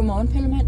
[0.00, 0.66] Godmorgen, Pellemand.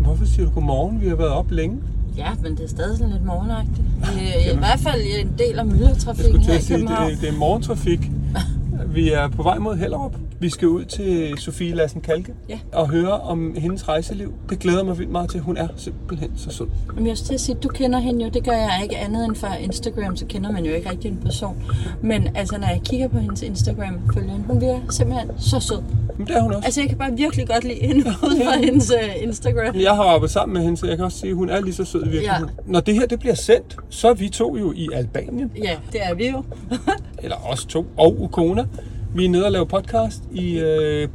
[0.00, 1.00] Hvorfor siger du godmorgen?
[1.00, 1.76] Vi har været op længe.
[2.16, 3.86] Ja, men det er stadig sådan lidt morgenagtigt.
[4.14, 7.10] Vi er i hvert fald en del af myldretrafikken her i sige, København.
[7.10, 8.10] det, det er morgentrafik.
[8.86, 10.14] Vi er på vej mod Hellerup.
[10.40, 12.58] Vi skal ud til Sofie Lassen Kalke Ja.
[12.72, 14.34] og høre om hendes rejseliv.
[14.50, 15.40] Det glæder mig vildt meget til.
[15.40, 16.66] Hun er simpelthen så sød.
[16.94, 18.30] Men jeg skulle til at sige, du kender hende jo.
[18.30, 21.16] Det gør jeg ikke andet end fra Instagram, så kender man jo ikke rigtig en
[21.24, 21.62] person.
[22.02, 25.82] Men altså, når jeg kigger på hendes Instagram, følger hun virker simpelthen så sød.
[26.18, 26.64] Men det er hun også.
[26.66, 29.74] Altså, jeg kan bare virkelig godt lide hende ud fra hendes uh, Instagram.
[29.80, 31.74] Jeg har arbejdet sammen med hende, så jeg kan også sige, at hun er lige
[31.74, 32.50] så sød i virkeligheden.
[32.66, 32.72] Ja.
[32.72, 35.50] Når det her det bliver sendt, så er vi to jo i Albanien.
[35.64, 36.42] Ja, det er vi jo.
[37.22, 37.86] Eller os to.
[37.96, 38.64] Og Ukona.
[39.14, 41.08] Vi er nede og lave podcast i øh,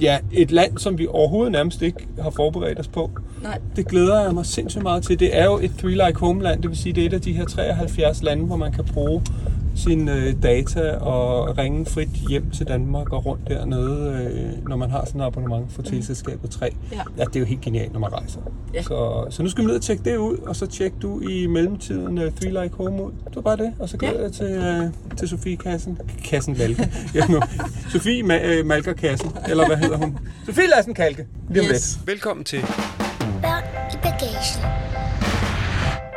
[0.00, 3.10] ja, et land, som vi overhovedet nærmest ikke har forberedt os på.
[3.42, 3.58] Nej.
[3.76, 5.20] Det glæder jeg mig sindssygt meget til.
[5.20, 7.20] Det er jo et Three Like Home land, det vil sige, det er et af
[7.20, 9.22] de her 73 lande, hvor man kan bruge
[9.76, 14.90] sine øh, data og ringe frit hjem til Danmark og rundt dernede, øh, når man
[14.90, 16.70] har sådan et abonnement for teleselskabet 3.
[16.92, 16.96] Ja.
[17.18, 18.40] ja, det er jo helt genialt, når man rejser.
[18.74, 18.82] Ja.
[18.82, 21.46] Så, så nu skal vi ned og tjekke det ud, og så tjek du i
[21.46, 23.12] mellemtiden uh, Three Like Home ud.
[23.26, 24.22] Det var bare det, og så glæder Ja.
[24.22, 24.58] jeg til,
[25.10, 25.98] uh, til Sofie Kassen.
[26.24, 26.90] Kassen Valke.
[27.14, 27.40] ja, nu.
[27.90, 30.18] Sofie Ma- uh, Malker Kassen, eller hvad hedder hun?
[30.46, 31.26] Sofie Lassen Kalke.
[31.50, 31.96] Lige om Yes.
[31.96, 32.06] lidt.
[32.06, 32.60] Velkommen til,
[33.42, 34.60] Børn i bagagen.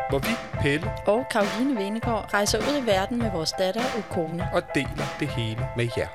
[0.09, 0.27] hvor vi,
[0.61, 4.47] Pelle, Og Karoline Venegård rejser ud i verden med vores datter Ukone.
[4.53, 6.08] og deler det hele med jer.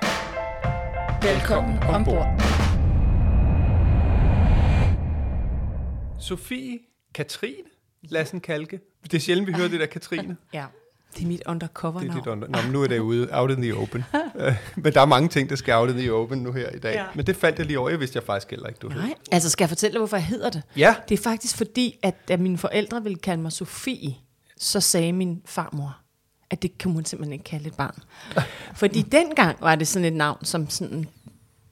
[1.33, 2.27] Velkommen ombord.
[6.19, 6.79] Sofie
[7.15, 7.67] Katrine
[8.09, 8.79] Lassen Kalke.
[9.03, 10.37] Det er sjældent, vi hører det der Katrine.
[10.53, 10.65] Ja,
[11.17, 12.19] det er mit undercover Det er navn.
[12.23, 12.47] dit under...
[12.47, 14.03] Nå, men nu er det ude, out in the open.
[14.83, 16.93] Men der er mange ting, der skal out in the open nu her i dag.
[16.95, 17.05] Ja.
[17.15, 17.89] Men det faldt jeg lige over.
[17.89, 19.01] Jeg vidste jeg faktisk heller ikke, du hed.
[19.01, 20.61] Nej, altså skal jeg fortælle dig, hvorfor jeg hedder det?
[20.77, 20.95] Ja.
[21.09, 24.15] Det er faktisk fordi, at da mine forældre ville kalde mig Sofie,
[24.59, 25.97] så sagde min farmor,
[26.49, 27.99] at det kunne hun simpelthen ikke kalde et barn.
[28.75, 31.07] Fordi dengang var det sådan et navn, som sådan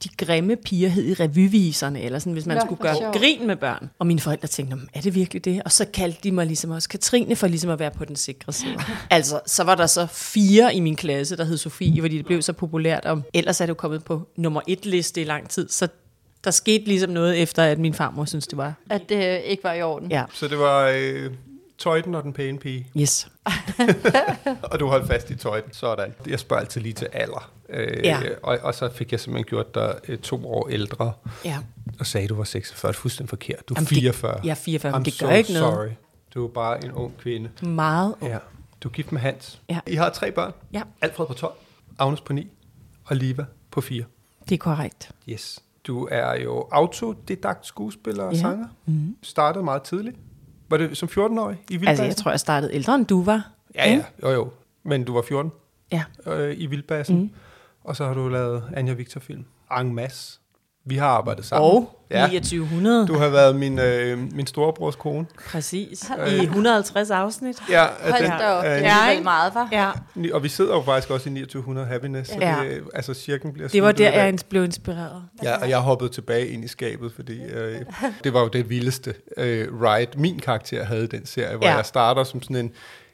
[0.04, 3.16] de grimme piger hed i revyviserne, eller sådan, hvis man Nå, skulle gøre sjovt.
[3.16, 3.90] grin med børn.
[4.00, 5.62] Og mine forældre tænkte, "Nå, er det virkelig det?
[5.66, 8.54] Og så kaldte de mig ligesom også Katrine, for ligesom at være på den sikre
[8.54, 8.78] side.
[9.10, 12.42] altså, så var der så fire i min klasse, der hed Sofie, fordi det blev
[12.42, 13.06] så populært.
[13.06, 15.88] Og ellers er det jo kommet på nummer et liste i lang tid, så
[16.44, 18.74] der skete ligesom noget efter, at min farmor synes det var.
[18.90, 20.12] At det ikke var i orden.
[20.12, 20.24] Ja.
[20.34, 21.32] Så det var øh,
[21.82, 22.88] Tøjten og den pæne pige.
[22.98, 23.28] Yes.
[24.72, 25.74] Og du holdt fast i tøjten.
[25.74, 26.14] Sådan.
[26.28, 27.52] Jeg spørger altid lige til alder.
[27.70, 28.20] Øh, Ja.
[28.44, 31.14] og, og så fik jeg simpelthen gjort dig øh, to år ældre.
[31.46, 31.58] Ja.
[32.00, 32.92] Og sagde, du var 46.
[32.92, 33.70] Det er fuldstændig forkert.
[33.70, 34.40] Du er Jamen, det- 44.
[34.44, 35.74] jeg er 44, men det gør so ikke noget.
[35.76, 35.88] sorry.
[36.34, 37.50] Du er bare en ung kvinde.
[37.68, 38.16] Meget.
[38.22, 38.38] Ja.
[38.82, 39.62] Du er gift med Hans.
[39.70, 39.80] Ja.
[39.88, 40.54] I har tre børn.
[40.74, 40.82] Ja.
[41.02, 41.54] Alfred på 12,
[42.00, 42.48] Agnes på 9
[43.06, 44.04] og Liva på 4.
[44.50, 45.12] Det er korrekt.
[45.30, 45.60] Yes.
[45.88, 48.40] Du er jo autodidakt skuespiller og Ja.
[48.40, 48.68] sanger.
[48.86, 49.16] Mm-hmm.
[49.24, 50.18] Startede meget tidligt.
[50.72, 51.88] Var det som 14-årig i Vildbassen?
[51.88, 53.50] Altså, jeg tror, jeg startede ældre, end du var.
[53.76, 54.04] Ja, ja.
[54.24, 54.50] Jo, jo.
[54.84, 55.52] Men du var 14
[55.92, 56.04] Ja.
[56.28, 57.20] øh, i Vildbassen.
[57.20, 57.30] Mm.
[57.84, 59.46] Og så har du lavet Anja Victor-film.
[59.80, 60.40] En masse.
[60.86, 61.72] Vi har arbejdet sammen.
[61.72, 62.22] Og ja.
[62.26, 63.08] 2900.
[63.08, 65.26] Du har været min, øh, min storebrors kone.
[65.52, 66.12] Præcis.
[66.28, 67.58] I 150 afsnit.
[67.70, 69.24] Ja, Hold da op, det øh, er Ja, alligevel ikke?
[69.24, 69.70] meget, var.
[69.72, 69.92] Ja.
[70.34, 72.30] og vi sidder jo faktisk også i 2900 Happiness.
[72.30, 72.56] Så Ja.
[72.64, 75.24] det, altså, cirken bliver Det var der, jeg blev inspireret.
[75.44, 77.76] Ja, og jeg hoppede tilbage ind i skabet, fordi øh,
[78.24, 81.72] det var jo det vildeste øh, ride, min karakter havde i den serie, hvor Ja.
[81.72, 81.78] ja.
[81.78, 82.72] jeg starter som sådan en,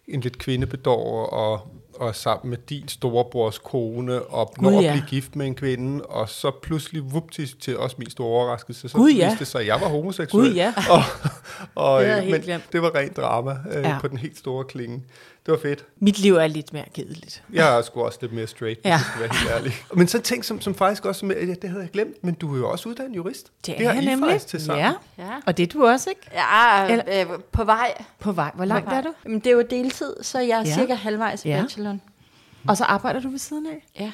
[0.07, 1.67] en lidt kvindebedårer og,
[1.99, 4.91] og sammen med din storebrors kone og når Gud, at ja.
[4.91, 8.97] blive gift med en kvinde, og så pludselig vuptis til også min store overraskelse, så
[8.97, 9.25] Gud, ja.
[9.25, 10.49] viste det sig, at jeg var homoseksuel.
[10.49, 10.73] Gud, ja.
[10.89, 11.01] Og,
[11.75, 12.63] og, Det øh, men glemt.
[12.71, 13.97] det var rent drama øh, ja.
[14.01, 15.03] på den helt store klinge.
[15.47, 15.85] Det var fedt.
[15.99, 17.43] Mit liv er lidt mere kedeligt.
[17.53, 18.91] Jeg er sgu også lidt mere straight, hvis Ja.
[18.91, 19.73] jeg skal være helt ærlig.
[19.97, 22.53] Men så ting, som, som faktisk også, som, jeg- det havde jeg glemt, men du
[22.53, 23.51] er jo også uddannet jurist.
[23.65, 24.29] Det er har jeg I nemlig.
[24.31, 24.85] faktisk til sammen.
[24.85, 24.93] Ja.
[25.17, 25.29] Ja.
[25.45, 26.21] Og det er du også, ikke?
[26.33, 28.03] Ja, Eller- øh, på vej.
[28.19, 28.51] På vej.
[28.55, 29.13] Hvor langt er du?
[29.25, 30.73] Jamen, det er jo deltid, så jeg er Ja.
[30.73, 31.61] cirka halvvejs i Ja.
[31.61, 32.01] bacheloren.
[32.67, 33.85] Og så arbejder du ved siden af?
[33.99, 34.11] Ja,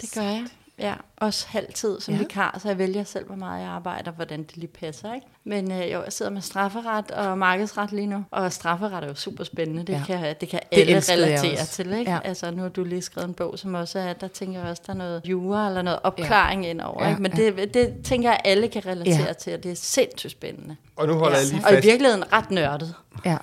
[0.00, 0.44] det gør jeg.
[0.78, 2.18] Ja, også halvtid som Ja.
[2.20, 5.14] vikar, så jeg vælger selv, hvor meget jeg arbejder, hvordan det lige passer.
[5.14, 5.26] Ikke?
[5.44, 9.14] Men øh, jo, jeg sidder med strafferet og markedsret lige nu, og strafferet er jo
[9.14, 9.82] super spændende.
[9.82, 10.02] Det, Ja.
[10.06, 11.92] kan, det kan Det alle relatere til.
[11.92, 12.10] Ikke?
[12.10, 12.18] Ja.
[12.24, 14.82] Altså, nu har du lige skrevet en bog, som også er, der tænker jeg også,
[14.86, 16.70] der er noget jura eller noget opklaring ja.
[16.70, 17.04] ind over.
[17.04, 17.22] Ja, Ikke?
[17.22, 17.44] Men ja.
[17.50, 19.32] det, det tænker jeg, alle kan relatere Ja.
[19.32, 20.76] til, og det er sindssygt spændende.
[20.96, 21.42] Og nu holder Ja.
[21.42, 21.86] jeg lige Og i fast.
[21.86, 22.94] virkeligheden ret nørdet.
[23.24, 23.36] Ja.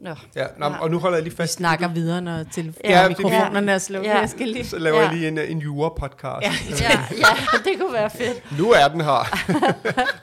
[0.00, 0.14] Nå.
[0.36, 1.52] Ja, nå, og nu holder jeg lige Vi fast.
[1.52, 4.08] snakker videre, når til Ja, ja, det- mikrofonerne er slukket.
[4.10, 4.18] Ja.
[4.18, 4.64] Jeg skal lige...
[4.66, 5.16] Så laver jeg Ja.
[5.16, 6.42] lige en, en jura-podcast.
[6.42, 6.52] Ja.
[6.80, 7.26] Ja, ja,
[7.70, 8.58] det kunne være fedt.
[8.58, 9.38] Nu er den her.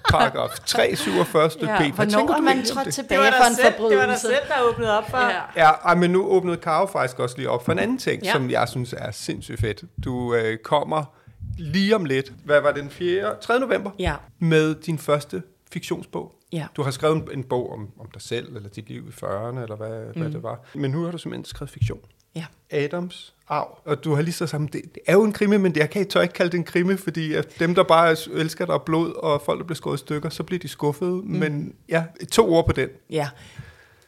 [0.09, 1.81] Paragraf 347 stykke Ja, B.
[1.81, 2.93] Hvad hvornår tænker er du man trådt det?
[2.93, 4.27] tilbage for en forbrydelse?
[4.27, 5.17] der åbnede op for.
[5.57, 5.69] Ja.
[5.89, 8.27] Ja, men nu åbnede Karo faktisk også lige op for en anden ting, ja.
[8.27, 8.33] Ja.
[8.33, 9.83] som jeg synes er sindssygt fedt.
[10.05, 11.03] Du øh, kommer
[11.57, 13.31] lige om lidt, hvad var det, den 4.
[13.41, 13.59] 3.
[13.59, 14.13] november, Ja.
[14.39, 15.41] med din første
[15.73, 16.31] fiktionsbog.
[16.51, 16.67] Ja.
[16.75, 19.59] Du har skrevet en, en bog om, om dig selv, eller dit liv i 40'erne,
[19.59, 20.21] eller hvad, mm.
[20.21, 20.59] hvad det var.
[20.75, 21.99] Men nu har du simpelthen skrevet fiktion.
[22.35, 22.45] Ja.
[22.69, 23.79] Adams arv.
[23.85, 25.89] Og du har lige så sammen, det, det er jo en krimi, men det, jeg
[25.89, 28.81] kan ikke tør ikke kalde det en krimi, fordi at dem, der bare elsker dig
[28.81, 31.11] blod, og folk, der bliver skåret i stykker, så bliver de skuffede.
[31.11, 31.23] Mm.
[31.23, 32.89] Men ja, to ord på den.
[33.09, 33.29] Ja.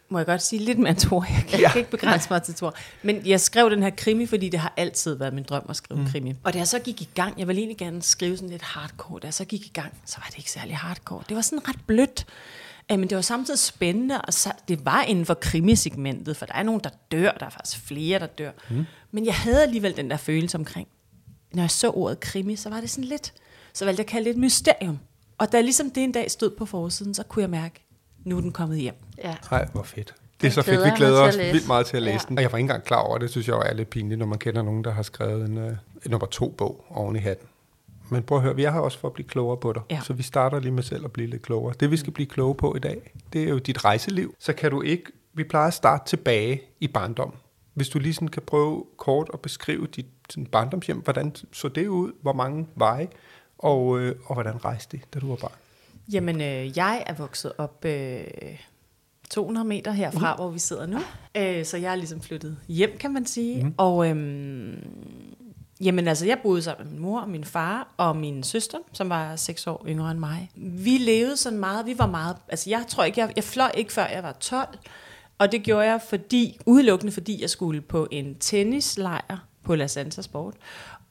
[0.09, 1.23] Må jeg godt sige lidt mere end to?
[1.29, 1.73] Jeg kan Ja.
[1.73, 2.69] ikke begrænse mig til to.
[3.03, 5.99] Men jeg skrev den her krimi, fordi det har altid været min drøm at skrive
[5.99, 6.07] mm.
[6.07, 6.35] krimi.
[6.43, 9.19] Og da jeg så gik i gang, jeg ville egentlig gerne skrive sådan lidt hardcore.
[9.19, 11.23] Da jeg så gik i gang, så var det ikke særlig hardcore.
[11.29, 12.25] Det var sådan ret blødt.
[12.91, 16.53] Øh, Men det var samtidig spændende, og så, det var inden for krimisegmentet, for der
[16.53, 18.51] er nogen, der dør, der er faktisk flere, der dør.
[18.69, 18.85] Mm.
[19.11, 20.87] Men jeg havde alligevel den der følelse omkring,
[21.53, 23.33] når jeg så ordet krimi, så var det sådan lidt,
[23.73, 24.99] så valgte jeg at kalde det et mysterium.
[25.37, 27.85] Og da ligesom det en dag stod på forsiden, så kunne jeg mærke,
[28.29, 28.95] nu er den kommet hjem.
[29.23, 29.35] Ja.
[29.51, 30.15] Nej, hvor fedt.
[30.41, 30.85] Det er så fedt.
[30.85, 32.29] Vi glæder os vildt meget til at læse Ja.
[32.29, 32.37] den.
[32.37, 33.29] Og jeg var ikke engang klar over det.
[33.29, 35.75] synes jeg er lidt pinligt, når man kender nogen, der har skrevet en, uh, en
[36.11, 37.47] nummer to bog oven i hatten.
[38.09, 39.81] Men prøv at høre, vi er her også for at blive klogere på dig.
[39.89, 40.01] Ja.
[40.03, 41.73] Så vi starter lige med selv at blive lidt klogere.
[41.79, 44.35] Det vi skal blive kloge på i dag, det er jo dit rejseliv.
[44.39, 45.03] Så kan du ikke,
[45.33, 47.33] vi plejer at starte tilbage i barndom.
[47.73, 51.87] Hvis du lige sådan kan prøve kort at beskrive dit sådan barndomshjem, hvordan så det
[51.87, 53.07] ud, hvor mange veje,
[53.57, 55.51] og, øh, og hvordan rejste det, da du var barn?
[56.13, 58.23] Jamen, øh, jeg er vokset op øh,
[59.29, 60.99] 200 meter herfra, hvor vi sidder nu.
[61.37, 63.63] Øh, så jeg er ligesom flyttet hjem, kan man sige.
[63.63, 63.73] Mm.
[63.77, 64.77] Og øhm,
[65.81, 69.09] jamen, altså, jeg boede sammen med min mor og min far og min søster, som
[69.09, 70.51] var 6 år yngre end mig.
[70.55, 73.93] Vi levede sådan meget, vi var meget, altså jeg tror ikke, jeg, jeg fløj ikke
[73.93, 74.67] før jeg var 12.
[75.37, 80.21] Og det gjorde jeg fordi, udelukkende fordi jeg skulle på en tennislejr på La Santa
[80.21, 80.53] Sport.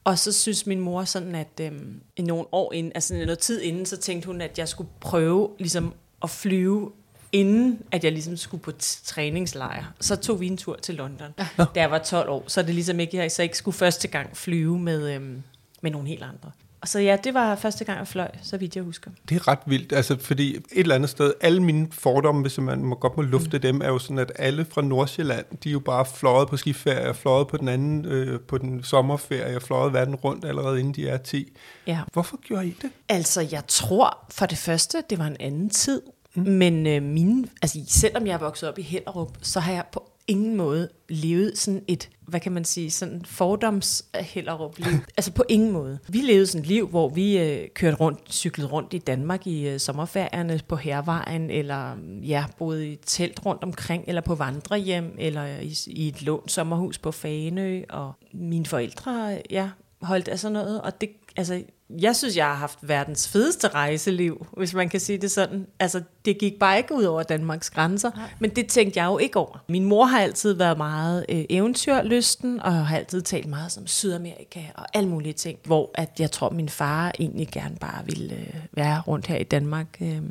[0.03, 3.61] Og så synes min mor sådan, at øhm, i nogle år inden, altså noget tid
[3.61, 5.93] inden, så tænkte hun, at jeg skulle prøve ligesom
[6.23, 6.91] at flyve,
[7.31, 8.71] inden at jeg ligesom skulle på
[9.03, 9.93] træningslejr.
[9.99, 12.43] Så tog vi en tur til London, da jeg var 12 år.
[12.47, 15.43] Så det ligesom ikke, jeg så ikke skulle første gang flyve med, øhm,
[15.81, 16.51] med nogle helt andre.
[16.81, 19.11] Og så ja, det var første gang, jeg fløj, så vidt jeg husker.
[19.29, 22.83] Det er ret vildt, altså fordi et eller andet sted, alle mine fordomme, hvis man
[22.83, 23.61] må godt må lufte mm.
[23.61, 27.13] dem, er jo sådan, at alle fra Nordsjælland, de er jo bare fløjet på skiferie,
[27.13, 31.17] fløjet på den anden, øh, på den sommerferie, fløjet verden rundt allerede inden de er
[31.17, 31.57] 10.
[31.87, 31.99] Ja.
[32.13, 32.89] Hvorfor gjorde I det?
[33.09, 36.01] Altså, jeg tror for det første, det var en anden tid.
[36.35, 36.43] Mm.
[36.51, 40.08] Men øh, mine, altså, selvom jeg er vokset op i Hellerup, så har jeg på
[40.29, 44.99] ingen måde levet sådan et, hvad kan man sige, sådan fordoms Hellerup liv.
[45.17, 45.99] altså på ingen måde.
[46.07, 49.67] Vi levede sådan et liv, hvor vi øh, kørte rundt, cyklede rundt i Danmark i
[49.67, 55.45] øh, sommerferierne på Hervejen, eller ja, boede i telt rundt omkring, eller på vandrehjem, eller
[55.45, 59.69] i, i et lånt sommerhus på Faneø, og mine forældre, ja,
[60.01, 64.47] holdt af sådan noget, og det, altså, jeg synes, jeg har haft verdens fedeste rejseliv,
[64.57, 65.67] hvis man kan sige det sådan.
[65.79, 68.29] Altså, det gik bare ikke ud over Danmarks grænser, Nej.
[68.39, 69.63] men det tænkte jeg jo ikke over.
[69.69, 74.59] Min mor har altid været meget øh, eventyrlysten, og har altid talt meget som Sydamerika
[74.75, 78.53] og alle mulige ting, hvor at jeg tror, min far egentlig gerne bare ville øh,
[78.73, 79.87] være rundt her i Danmark.
[80.01, 80.21] Øh.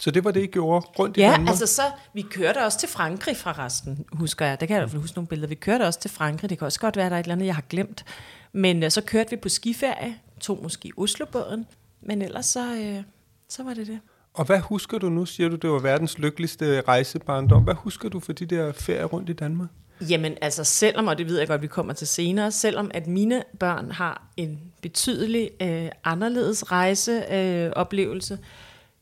[0.00, 1.48] Så det var det, I gjorde rundt i Ja, Danmark?
[1.48, 1.82] altså så,
[2.14, 4.60] vi kørte også til Frankrig fra resten, husker jeg.
[4.60, 5.48] Der kan jeg i hvert fald huske nogle billeder.
[5.48, 7.46] Vi kørte også til Frankrig, det kan også godt være, der er et eller andet,
[7.46, 8.04] jeg har glemt.
[8.52, 11.66] Men øh, så kørte vi på skiferie, tog måske Oslobåden,
[12.00, 13.02] men ellers så, øh,
[13.48, 14.00] så var det det.
[14.34, 15.26] Og hvad husker du nu?
[15.26, 17.62] Siger du, det var verdens lykkeligste rejsebarndom.
[17.62, 19.68] Hvad husker du for de der ferier rundt i Danmark?
[20.00, 23.42] Jamen altså selvom, og det ved jeg godt, vi kommer til senere, selvom at mine
[23.58, 28.38] børn har en betydelig øh, anderledes rejseoplevelse, øh, oplevelse,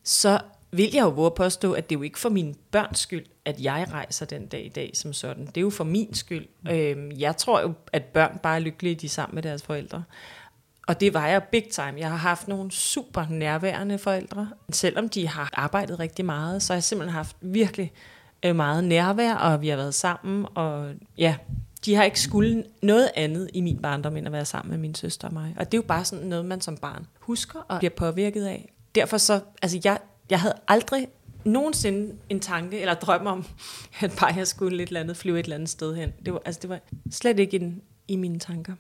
[0.05, 0.41] så
[0.71, 3.61] vil jeg jo våge påstå, at det er jo ikke for min børns skyld, at
[3.61, 5.47] jeg rejser den dag i dag som sådan.
[5.47, 6.47] Det er jo for min skyld.
[6.71, 10.03] Øh, jeg tror jo, at børn bare er lykkelige, de er sammen med deres forældre.
[10.89, 11.95] Og det var jeg big time.
[11.99, 14.49] Jeg har haft nogle super nærværende forældre.
[14.73, 17.93] Selvom de har arbejdet rigtig meget, så har jeg simpelthen haft virkelig
[18.43, 20.47] øh, meget nærvær, og vi har været sammen.
[20.55, 21.37] Og ja,
[21.85, 24.95] de har ikke skulle noget andet i min barndom, end at være sammen med min
[24.95, 25.55] søster og mig.
[25.59, 28.73] Og det er jo bare sådan noget, man som barn husker og bliver påvirket af.
[28.95, 29.99] Derfor så, altså jeg,
[30.31, 31.09] jeg havde aldrig
[31.45, 33.45] nogensinde en tanke eller drøm om,
[34.01, 36.13] at bare jeg skulle et eller andet flyve et eller andet sted hen.
[36.25, 36.81] Det var, altså det var
[37.11, 38.73] slet ikke en, i mine tanker.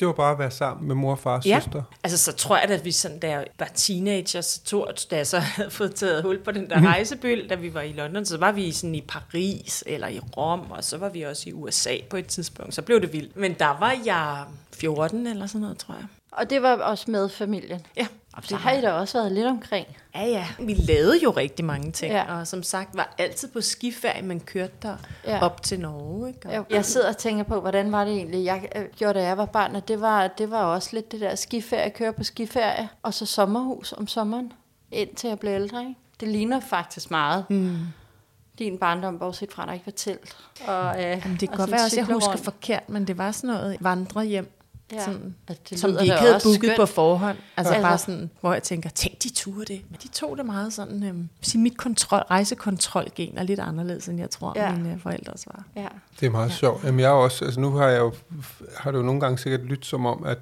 [0.00, 1.82] Det var bare at være sammen med mor og far og Ja, søster.
[2.04, 5.26] altså så tror jeg, at vi sådan, da jeg var teenager, så tog, da jeg
[5.26, 6.86] så havde fået taget hul på den der Mhm.
[6.86, 10.70] rejsebyld, da vi var i London, så var vi sådan i Paris eller i Rom,
[10.70, 12.74] og så var vi også i USA på et tidspunkt.
[12.74, 13.36] Så blev det vildt.
[13.36, 16.04] Men der var jeg 14 eller sådan noget, tror jeg.
[16.32, 17.86] Og det var også med familien.
[17.96, 18.06] Ja,
[18.48, 19.86] Det har I da også været lidt omkring.
[20.14, 20.46] Ja, ja.
[20.58, 22.34] Vi lavede jo rigtig mange ting, Ja.
[22.38, 25.42] og som sagt var altid på skiferie, man kørte der Ja.
[25.42, 26.28] op til Norge.
[26.28, 26.40] Ikke?
[26.48, 29.24] Og, Jeg, jeg sidder og tænker på, hvordan var det egentlig, jeg øh, gjorde, da
[29.24, 32.24] jeg var barn, og det var, det var også lidt det der skiferie, køre på
[32.24, 34.52] skiferie, og så sommerhus om sommeren,
[34.92, 35.80] indtil jeg blev ældre.
[35.80, 35.94] Ikke?
[36.20, 37.76] Det ligner faktisk meget mm.
[38.58, 40.36] din barndom, bortset fra, at der ikke var telt.
[40.66, 42.44] Og, øh, Jamen, det kan og godt være også, jeg husker rundt.
[42.44, 44.50] forkert, men det var sådan noget vandrehjem,
[44.92, 44.96] Ja.
[44.96, 45.04] ja.
[45.04, 46.76] sådan, Altså, det som vi ikke havde booket skønt.
[46.76, 47.38] på forhånd.
[47.56, 47.78] Altså Ja.
[47.80, 47.84] ja.
[47.86, 49.82] bare sådan, hvor jeg tænker, tænk de turde det.
[49.90, 54.18] Men de tog det meget sådan, øhm, sige, mit kontrol, rejsekontrolgen er lidt anderledes, end
[54.20, 54.64] jeg tror, Ja.
[54.70, 54.76] ja.
[54.76, 55.64] mine øh, forældres var.
[55.76, 55.88] Ja.
[56.20, 56.84] Det er meget sjovt.
[56.84, 58.12] Jamen, jeg er også, altså nu har jeg jo,
[58.76, 60.38] har det jo nogle gange sikkert lyttet som om, at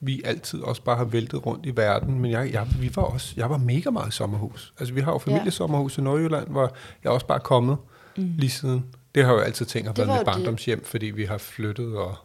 [0.00, 3.34] vi altid også bare har væltet rundt i verden, men jeg, jeg, vi var også,
[3.36, 4.72] jeg var mega meget i sommerhus.
[4.80, 6.62] Altså vi har jo familiesommerhus i Nordjylland, hvor
[7.04, 7.76] jeg er også bare er kommet
[8.16, 8.32] mm.
[8.38, 8.84] lige siden.
[9.14, 12.16] Det har jeg jo altid tænkt været var mit barndomshjem, fordi vi har flyttet og...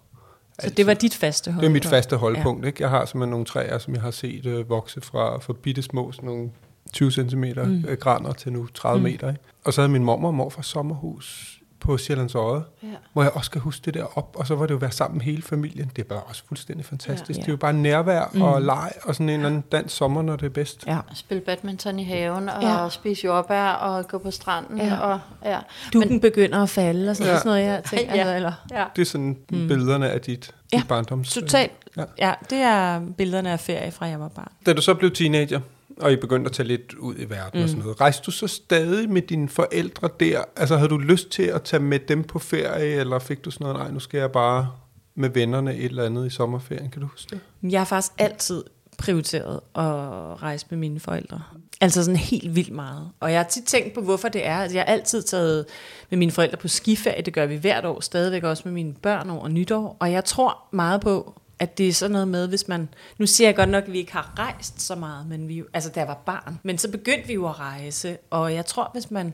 [0.59, 1.61] Så det var dit faste hold.
[1.61, 2.65] Det er mit faste holdpunkt.
[2.65, 2.83] Ikke?
[2.83, 6.11] Jeg har simpelthen nogle træer, som jeg har set øh, vokse fra, fra bitte små,
[6.11, 6.49] sådan nogle
[6.93, 7.85] 20 cm mm.
[7.87, 9.03] øh, graner til nu 30 mm.
[9.03, 9.29] meter.
[9.29, 9.41] Ikke?
[9.63, 12.87] Og så havde min mormor og morfar sommerhus på Sjællands Odde, Ja.
[13.13, 15.17] hvor jeg også skal huske det der op, og så var det jo være sammen
[15.17, 15.91] med hele familien.
[15.95, 17.29] Det er bare også fuldstændig fantastisk.
[17.29, 17.33] Ja.
[17.35, 17.41] Ja.
[17.41, 18.41] Det er jo bare nærvær mm.
[18.41, 20.83] og leg, og sådan en eller anden dansk sommer, når det er bedst.
[20.87, 20.97] Ja.
[21.13, 22.89] Spille badminton i haven, og Ja.
[22.89, 24.77] spise jordbær, og gå på stranden.
[24.77, 24.97] Ja.
[24.97, 25.59] Og, ja.
[25.93, 27.33] Dukken begynder at falde, og sådan, Ja.
[27.33, 27.39] ja.
[27.39, 28.15] sådan noget, jeg tænker.
[28.15, 28.29] Ja.
[28.29, 28.35] Ja.
[28.35, 28.83] Eller, Ja.
[28.95, 29.67] Det er sådan mm.
[29.67, 31.33] billederne af dit, Ja, dit barndoms...
[31.33, 31.71] totalt.
[31.97, 32.01] Ja.
[32.19, 32.27] Ja.
[32.27, 34.51] ja, det er billederne af ferie fra jeg var barn.
[34.65, 35.59] Da du så blev teenager,
[36.01, 37.63] og I begyndte at tage lidt ud i verden mm.
[37.63, 40.43] og sådan noget, rejste du så stadig med dine forældre der?
[40.55, 43.65] Altså havde du lyst til at tage med dem på ferie, eller fik du sådan
[43.65, 44.71] noget, nej, nu skal jeg bare
[45.15, 47.71] med vennerne et eller andet i sommerferien, kan du huske det?
[47.71, 48.63] Jeg har faktisk altid
[48.97, 51.41] prioriteret at rejse med mine forældre.
[51.81, 53.09] Altså sådan helt vildt meget.
[53.19, 54.57] Og jeg har tit tænkt på, hvorfor det er.
[54.57, 55.65] Altså, jeg har altid taget
[56.09, 57.21] med mine forældre på skiferie.
[57.21, 59.97] Det gør vi hvert år, stadigvæk også med mine børn over nytår.
[59.99, 62.89] Og jeg tror meget på, at det er sådan noget med, hvis man...
[63.17, 65.89] Nu siger jeg godt nok, at vi ikke har rejst så meget, men vi, altså
[65.89, 66.59] da jeg var barn.
[66.63, 69.33] Men så begyndte vi jo at rejse, og jeg tror, hvis man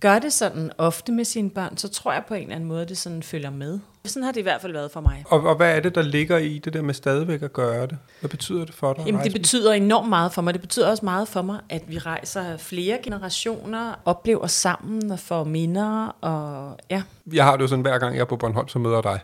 [0.00, 2.82] gør det sådan ofte med sine børn, så tror jeg på en eller anden måde,
[2.82, 3.78] at det sådan følger med.
[4.04, 5.24] Sådan har det i hvert fald været for mig.
[5.28, 7.98] Og, og hvad er det, der ligger i det der med stadigvæk at gøre det?
[8.20, 9.06] Hvad betyder det for dig?
[9.06, 10.54] Jamen, det betyder enormt meget for mig.
[10.54, 15.44] Det betyder også meget for mig, at vi rejser flere generationer, oplever sammen og får
[15.44, 16.16] minder.
[16.20, 17.02] Og, ja.
[17.32, 19.20] Jeg har det jo sådan, hver gang jeg er på Bornholm, så møder jeg dig.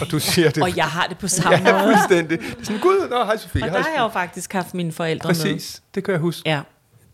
[0.00, 0.62] Og du siger det.
[0.62, 1.94] og jeg har det på samme ja, måde.
[1.94, 2.40] fuldstændig.
[2.40, 3.62] Det er sådan, gud, nå, hej Sofie.
[3.62, 5.34] Og hej der har jeg jo faktisk haft mine forældre med.
[5.34, 6.48] Præcis, det kan jeg huske.
[6.50, 6.60] Ja.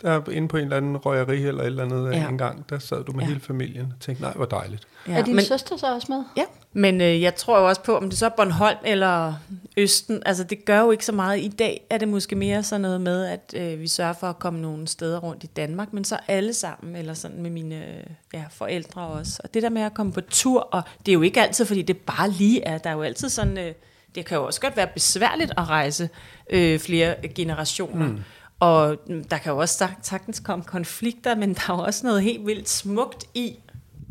[0.02, 2.18] Der er inde på en eller anden røgeri eller et eller andet ja.
[2.18, 2.28] Ja.
[2.28, 3.26] en gang, der sad du med ja.
[3.26, 3.28] Ja.
[3.28, 4.82] hele familien og tænkte, nej, hvor dejligt.
[5.08, 5.18] Ja.
[5.18, 6.24] Er din men, søster så også med?
[6.36, 9.34] Ja, men øh, jeg tror jo også på, om det så er Bornholm eller
[9.76, 11.38] Østen, altså det gør jo ikke så meget.
[11.38, 14.38] I dag er det måske mere sådan noget med, at øh, vi sørger for at
[14.38, 18.04] komme nogle steder rundt i Danmark, men så alle sammen, eller sådan med mine øh,
[18.34, 19.40] ja, forældre også.
[19.44, 21.82] Og det der med at komme på tur, og det er jo ikke altid, fordi
[21.82, 23.72] det bare lige er, der er jo altid sådan, øh,
[24.14, 26.08] det kan jo også godt være besværligt at rejse
[26.50, 28.06] øh, flere generationer.
[28.06, 28.18] Mm.
[28.60, 32.06] Og mm, der kan jo også sag- sagtens komme konflikter, men der er jo også
[32.06, 33.58] noget helt vildt smukt i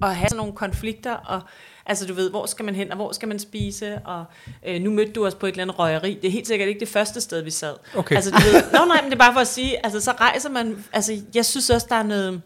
[0.04, 1.42] at have sådan nogle konflikter, og
[1.86, 4.26] altså du ved, hvor skal man hen, og hvor skal man spise, og
[4.68, 6.80] øh, nu mødte du os på et eller andet røgeri, det er helt sikkert ikke
[6.80, 7.74] det første sted, vi sad.
[7.96, 8.16] Okay.
[8.16, 10.50] Altså du ved, nå nej, men det er bare for at sige, altså så rejser
[10.50, 12.42] man, altså jeg synes også, der er noget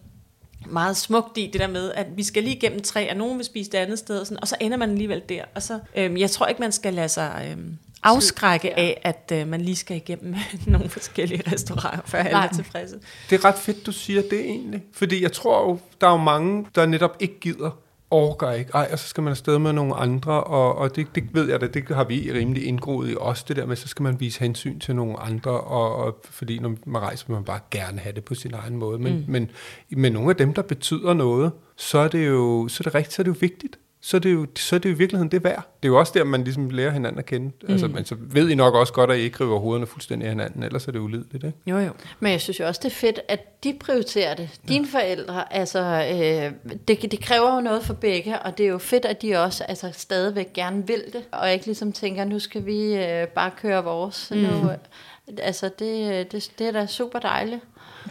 [0.65, 3.46] meget smukt i det der med, at vi skal lige igennem tre, og nogen vil
[3.46, 5.43] spise det andet sted, og, sådan, og så ender man alligevel der.
[5.55, 9.48] Og så, øhm, jeg tror ikke, man skal lade sig øhm, afskrække af, at øh,
[9.48, 13.00] man lige skal igennem nogle forskellige restauranter, før alle er tilfredse.
[13.29, 14.84] Det er ret fedt, du siger det egentlig.
[14.93, 17.72] Fordi jeg tror jo, der er jo mange, der netop ikke gider
[18.12, 18.72] orker ikke.
[18.74, 21.62] Ej, og så skal man afsted med nogle andre, og, og det, det ved jeg
[21.62, 24.39] da, det har vi rimelig indgroet i os, det der med, så skal man vise
[24.39, 28.15] hensyn til nogle andre, og, og fordi når man rejser, vil man bare gerne have
[28.15, 29.00] det på sin egen måde.
[29.00, 29.24] Men, mm.
[29.27, 29.51] men,
[29.89, 33.13] men nogle af dem, der betyder noget, så er det jo, så er det rigtigt,
[33.13, 33.79] så er det jo vigtigt.
[34.03, 35.77] Så er, det jo, så er det jo i virkeligheden det værd.
[35.84, 37.46] Det er jo også der, man ligesom lærer hinanden at kende.
[37.48, 37.72] Mm.
[37.72, 40.31] Altså, men så ved I nok også godt, at I ikke river hovederne fuldstændig af
[40.31, 41.58] hinanden, ellers er det ulideligt, ikke?
[41.67, 41.91] Jo, jo.
[42.20, 44.50] Men jeg synes jo også, det er fedt, at de prioriterer det.
[44.67, 48.77] Dine forældre, altså, øh, det, det kræver jo noget for begge, og det er jo
[48.77, 52.65] fedt, at de også altså, stadigvæk gerne vil det, og ikke ligesom tænker, nu skal
[52.65, 54.31] vi øh, bare køre vores.
[54.31, 54.38] Mm.
[54.38, 54.77] Nu, øh,
[55.38, 57.62] altså, det, det, det er da super dejligt.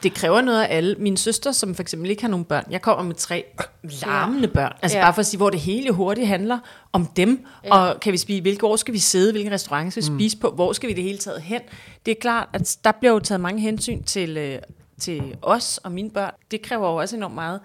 [0.02, 0.94] Det kræver noget af alle.
[0.98, 3.44] Min søster, som for eksempel ikke har nogen børn, jeg kommer med tre
[3.82, 4.72] larmende børn.
[4.82, 5.04] Altså Ja.
[5.04, 6.58] bare for at sige, hvor det hele hurtigt handler
[6.92, 7.46] om dem.
[7.64, 7.74] Ja.
[7.76, 10.50] Og kan vi spise, hvilke år skal vi sidde, hvilken restaurant skal vi spise på,
[10.50, 11.60] hvor skal vi det hele taget hen.
[12.06, 14.58] Det er klart, at der bliver jo taget mange hensyn til, øh,
[15.00, 16.32] til os og mine børn.
[16.50, 17.60] Det kræver jo også enormt meget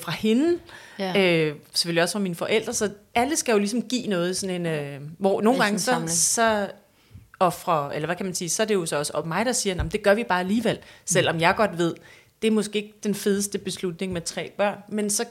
[0.00, 0.58] fra hende,
[0.98, 1.46] Ja.
[1.48, 4.66] øh, selvfølgelig også fra mine forældre, så alle skal jo ligesom give noget, sådan en,
[4.66, 6.66] øh, hvor nogle gange så, så
[7.40, 9.46] og fra, eller hvad kan man sige, så er det jo så også op mig,
[9.46, 11.94] der siger, at det gør vi bare alligevel, selvom jeg godt ved,
[12.42, 15.24] det er måske ikke den fedeste beslutning med tre børn, men så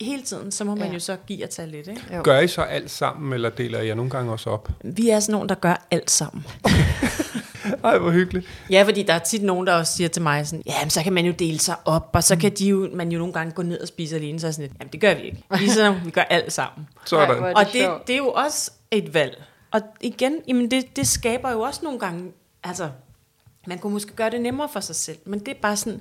[0.00, 0.92] hele tiden, så må man Ja.
[0.94, 1.88] jo så give og tage lidt.
[1.88, 2.02] Ikke?
[2.16, 2.20] Jo.
[2.24, 4.68] Gør I så alt sammen, eller deler jeg nogle gange også op?
[4.84, 6.46] Vi er sådan nogen, der gør alt sammen.
[7.84, 8.46] Ej, hvor hyggeligt.
[8.70, 11.12] Ja, fordi der er tit nogen, der også siger til mig sådan, ja, så kan
[11.12, 13.62] man jo dele sig op, og så kan de jo, man jo nogle gange gå
[13.62, 15.42] ned og spise alene, så er sådan lidt, jamen det gør vi ikke.
[15.58, 16.88] Ligesom vi gør alt sammen.
[17.04, 17.42] Sådan.
[17.42, 18.06] Ej, er Og det, sjovt.
[18.06, 19.42] det er jo også et valg.
[19.72, 22.32] Og igen, jamen det, det skaber jo også nogle gange,
[22.64, 22.90] altså,
[23.66, 26.00] man kunne måske gøre det nemmere for sig selv, men det er bare sådan,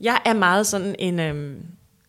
[0.00, 1.62] jeg er meget sådan en øhm,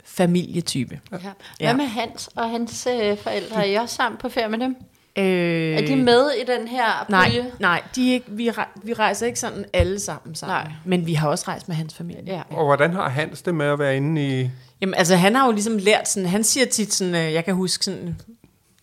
[0.06, 1.00] familietype.
[1.12, 1.18] Ja.
[1.18, 1.74] Hvad Ja.
[1.76, 3.56] med Hans og hans øh, forældre?
[3.56, 4.76] Er I også sammen på ferie med dem?
[5.16, 7.52] Øh, Er de med i den her Nej, pulje?
[7.60, 8.52] nej de er ikke, vi,
[8.84, 10.58] vi rejser ikke sådan alle sammen sammen.
[10.58, 10.72] Nej.
[10.86, 12.24] Men vi har også rejst med hans familie.
[12.28, 12.42] Ja.
[12.50, 14.50] Og hvordan har Hans det med at være inde i...
[14.82, 17.54] Jamen, altså, han har jo ligesom lært sådan, han siger tit sådan, øh, jeg kan
[17.56, 18.16] huske sådan,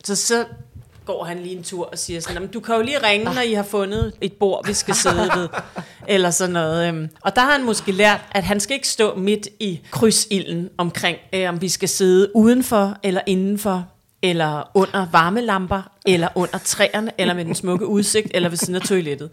[0.04, 0.44] så, så
[1.08, 3.40] går han lige en tur og siger sådan, "Jamen, du kan jo lige ringe, når
[3.42, 5.48] I har fundet et bord, vi skal sidde ved,
[6.14, 6.88] eller sådan noget.
[6.88, 7.08] øhm.
[7.20, 11.18] Og der har han måske lært, at han skal ikke stå midt i krydsilden omkring,
[11.32, 13.86] øh, om vi skal sidde udenfor eller indenfor,
[14.22, 18.80] eller under varmelamper, eller under træerne, eller med den smukke udsigt, eller ved siden af
[18.80, 19.30] toilettet.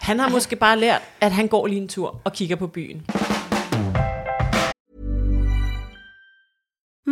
[0.00, 3.02] Han har måske bare lært, at han går lige en tur og kigger på byen.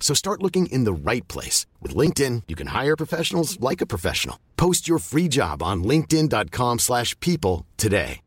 [0.00, 1.66] So start looking in the right place.
[1.82, 4.36] With LinkedIn, you can hire professionals like a professional.
[4.56, 8.20] Post your free job on linkedin.com/people slash people today.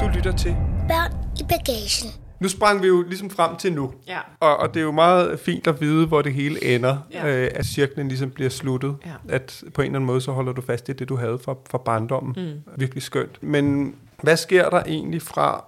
[0.00, 0.56] Du lytter til.
[0.88, 2.29] Børn i bagagen.
[2.40, 3.92] Nu sprang vi jo ligesom frem til nu.
[4.08, 4.18] Ja.
[4.40, 6.98] Og, og det er jo meget fint at vide, hvor det hele ender.
[7.12, 7.26] Ja.
[7.26, 8.96] Øh, at cirklen ligesom bliver sluttet.
[9.06, 9.34] Ja.
[9.34, 11.54] At på en eller anden måde, så holder du fast i det, du havde fra,
[11.70, 12.34] fra barndommen.
[12.36, 12.72] Mm.
[12.76, 13.42] Virkelig skønt.
[13.42, 15.64] Men hvad sker der egentlig fra,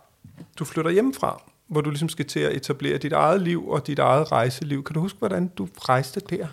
[0.59, 1.43] du flytter hjemmefra?
[1.69, 4.85] Hvor du ligesom skal til at etablere dit eget liv og dit eget rejseliv.
[4.85, 6.47] Kan du huske, hvordan du rejste der?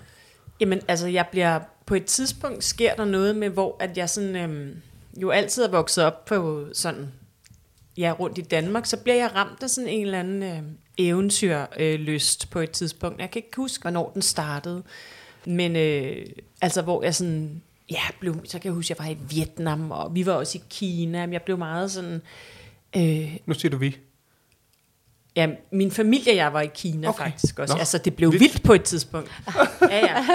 [0.59, 1.59] Jamen, altså, jeg bliver...
[1.85, 4.35] På et tidspunkt sker der noget med, hvor at jeg sådan...
[4.35, 4.75] Øhm,
[5.21, 7.11] jo altid er vokset op på sådan...
[7.99, 10.61] Ja, rundt i Danmark, så bliver jeg ramt af sådan en eller anden øh,
[10.97, 13.19] eventyrlyst øh, på et tidspunkt.
[13.19, 14.83] Jeg kan ikke huske, hvornår den startede.
[15.45, 16.25] Men øh,
[16.61, 17.61] altså, hvor jeg sådan...
[17.91, 20.57] Ja, blev, så kan jeg huske, at jeg var i Vietnam, og vi var også
[20.57, 21.25] i Kina.
[21.25, 22.21] Men jeg blev meget sådan...
[22.95, 23.97] Øh, Nu siger du vi.
[25.35, 27.23] Ja, min familie og jeg var i Kina Okay.
[27.23, 27.73] faktisk også.
[27.73, 27.79] Nå.
[27.79, 28.41] Altså, det blev vildt.
[28.41, 29.31] vildt på et tidspunkt.
[29.81, 30.25] ja, ja.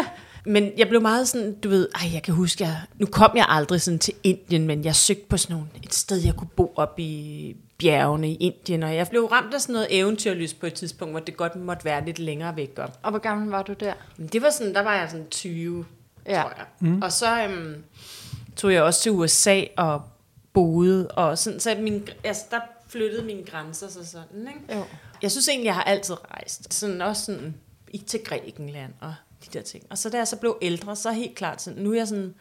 [0.46, 3.46] Men jeg blev meget sådan, du ved, ej, jeg kan huske, jeg, nu kom jeg
[3.48, 6.72] aldrig sådan til Indien, men jeg søgte på sådan nogle, et sted, jeg kunne bo
[6.76, 10.74] op i bjergene i Indien, og jeg blev ramt af sådan noget eventyrlyst på et
[10.74, 12.98] tidspunkt, hvor det godt måtte være lidt længere væk op.
[13.02, 13.92] Og hvor gammel var du der?
[14.32, 15.84] Det var sådan, der var jeg sådan 20,
[16.26, 16.32] Ja.
[16.42, 16.66] tror jeg.
[16.80, 17.02] Mm.
[17.02, 17.84] Og så øhm,
[18.56, 20.02] tog jeg også til USA og
[20.52, 24.78] boede, og sådan, så min, altså, der flyttede mine grænser sig sådan, ikke?
[24.78, 24.84] Jo.
[25.22, 26.74] Jeg synes egentlig, jeg har altid rejst.
[26.74, 27.54] Sådan også sådan
[27.88, 29.84] i til Grækenland og de der ting.
[29.90, 32.34] Og så da jeg så blev ældre, så helt klart sådan, nu er jeg sådan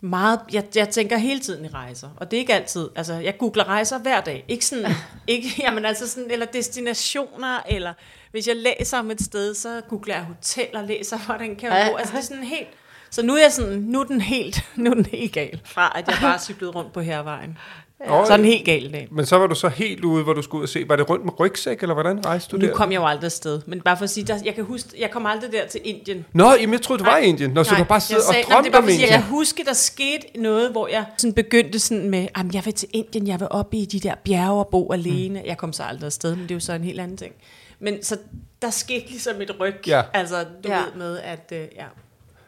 [0.00, 3.38] meget, jeg, jeg tænker hele tiden i rejser, og det er ikke altid, altså jeg
[3.38, 4.92] googler rejser hver dag, ikke sådan,
[5.26, 7.92] ikke, jamen altså sådan, eller destinationer, eller
[8.30, 11.96] hvis jeg læser om et sted, så googler jeg hoteller, læser, hvordan kan jeg bo,
[11.96, 12.68] altså det er sådan helt,
[13.10, 15.92] så nu er jeg sådan, nu er den helt, nu er den helt gal, fra
[15.94, 17.58] at jeg bare cyklede rundt på hervejen.
[18.06, 18.24] Ja.
[18.26, 19.08] Så den helt gal i dag.
[19.10, 20.84] Men så var du så helt ude, hvor du skulle ud og se.
[20.88, 22.74] Var det rundt med rygsæk, eller hvordan rejste du Nu der?
[22.74, 25.10] kom jeg jo aldrig afsted, men bare for at sige, der, jeg kan huske, jeg
[25.10, 26.24] kom aldrig der til Indien.
[26.32, 27.50] Nå, jamen, jeg troede, du var i Indien.
[27.50, 29.08] Nå, så du bare sidder og drømte det er bare om Indien.
[29.10, 32.74] Jeg kan huske, der skete noget, hvor jeg sådan begyndte sådan med, at jeg vil
[32.74, 35.42] til Indien, jeg vil op i de der bjerge og bo alene.
[35.46, 37.32] Jeg kom så aldrig afsted, men det er jo så en helt anden ting.
[37.80, 38.16] Men så
[38.62, 40.02] der skete ligesom et ryg, Ja.
[40.12, 40.76] altså du Ja.
[40.78, 41.84] ved med, at øh, ja.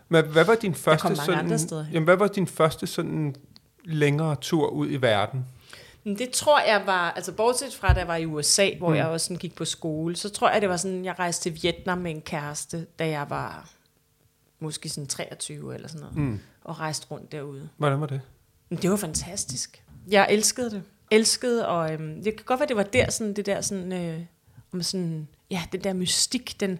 [0.09, 1.59] Men hvad var din første sådan,
[1.93, 3.35] jamen, hvad var din første sådan
[3.93, 5.47] længere tur ud i verden?
[6.05, 8.95] Det tror jeg var, altså bortset fra, da jeg var i USA, hvor mm.
[8.95, 11.63] jeg også sådan gik på skole, så tror jeg, det var sådan, jeg rejste til
[11.63, 13.71] Vietnam med en kæreste, da jeg var
[14.61, 16.41] måske sådan 23 eller sådan noget, mm.
[16.65, 17.69] og rejste rundt derude.
[17.77, 18.21] Hvordan var det?
[18.83, 19.85] Det var fantastisk.
[20.09, 20.83] Jeg elskede det.
[21.11, 24.21] Elskede, og øhm, det kan godt være, det var der, sådan, det der sådan, øh,
[24.73, 26.79] om sådan, ja, den der mystik, den,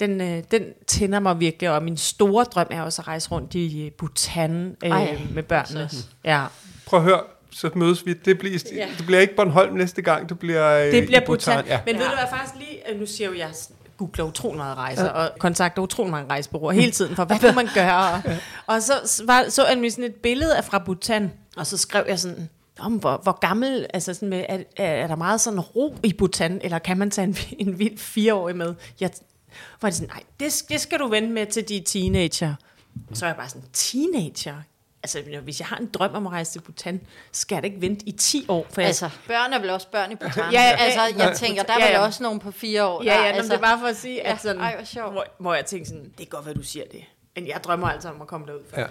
[0.00, 3.54] den, øh, den tænder mig virkelig, og min store drøm er også at rejse rundt
[3.54, 5.90] i øh, Bhutan øh, Ej, med børnene.
[6.24, 6.44] Ja,
[6.86, 8.12] prøv at høre, så mødes vi.
[8.12, 8.86] Det bliver, Ja.
[8.98, 11.66] det bliver ikke Bornholm næste gang, det bliver, øh, Det bliver i Bhutan.
[11.66, 11.80] Ja.
[11.86, 13.50] Men ved du hvad, faktisk lige, øh, nu siger jo jeg,
[13.98, 17.68] googler utrolig meget rejser, og kontakter utrolig mange rejsebureauer hele tiden, for hvad kunne man
[17.74, 18.12] gøre?
[18.12, 18.20] Og,
[18.66, 22.18] og så var, så jeg sådan et billede af fra Bhutan, og så skrev jeg
[22.18, 25.96] sådan, om hvor, hvor gammel, altså sådan med, er, er, er der meget sådan ro
[26.02, 27.36] i Bhutan, eller kan man tage en,
[27.68, 28.74] en vild fireårig med?
[29.00, 29.10] Jeg
[29.82, 32.54] var det sådan, nej, det, det skal du vente med til de er teenager.
[33.14, 34.54] Så er jeg bare sådan, teenager?
[35.02, 37.00] Altså, hvis jeg har en drøm om at rejse til Bhutan,
[37.32, 39.86] skal jeg da ikke vente i 10 år, for jeg Altså, børn er vel også
[39.90, 40.52] børn i Bhutan.
[40.52, 41.26] Ja, ja, altså, ja.
[41.26, 42.00] jeg tænker, der er Ja, vel ja.
[42.06, 43.02] også nogen på fire år.
[43.04, 44.84] Ja, der, ja, altså, altså, det er bare for at sige, Ja, at sådan, ej,
[44.94, 47.04] hvor hvor, hvor jeg tænker sådan, det er godt, hvad du siger det.
[47.34, 48.60] Men jeg drømmer altså om at komme derud.
[48.76, 48.84] Ja.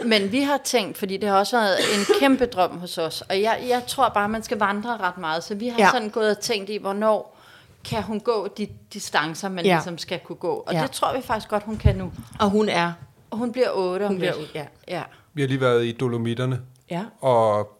[0.00, 3.20] Men, men vi har tænkt, fordi det har også været en kæmpe drøm hos os,
[3.20, 5.84] og jeg, jeg tror bare, man skal vandre ret meget, så vi har Ja.
[5.84, 5.90] ja.
[5.90, 7.33] sådan gået og tænkt i, hvornår
[7.84, 9.70] kan hun gå de distancer, man Ja.
[9.70, 9.76] ja.
[9.76, 10.52] ligesom skal kunne gå.
[10.54, 10.78] Og Ja.
[10.78, 10.82] ja.
[10.82, 12.12] det tror vi faktisk godt, hun kan nu.
[12.40, 12.92] Og hun er,
[13.30, 14.42] Og hun bliver otte om hun bliver lidt.
[14.44, 14.66] ud, ja.
[14.88, 15.02] Ja.
[15.34, 17.70] Vi har lige været i Dolomitterne, Ja, og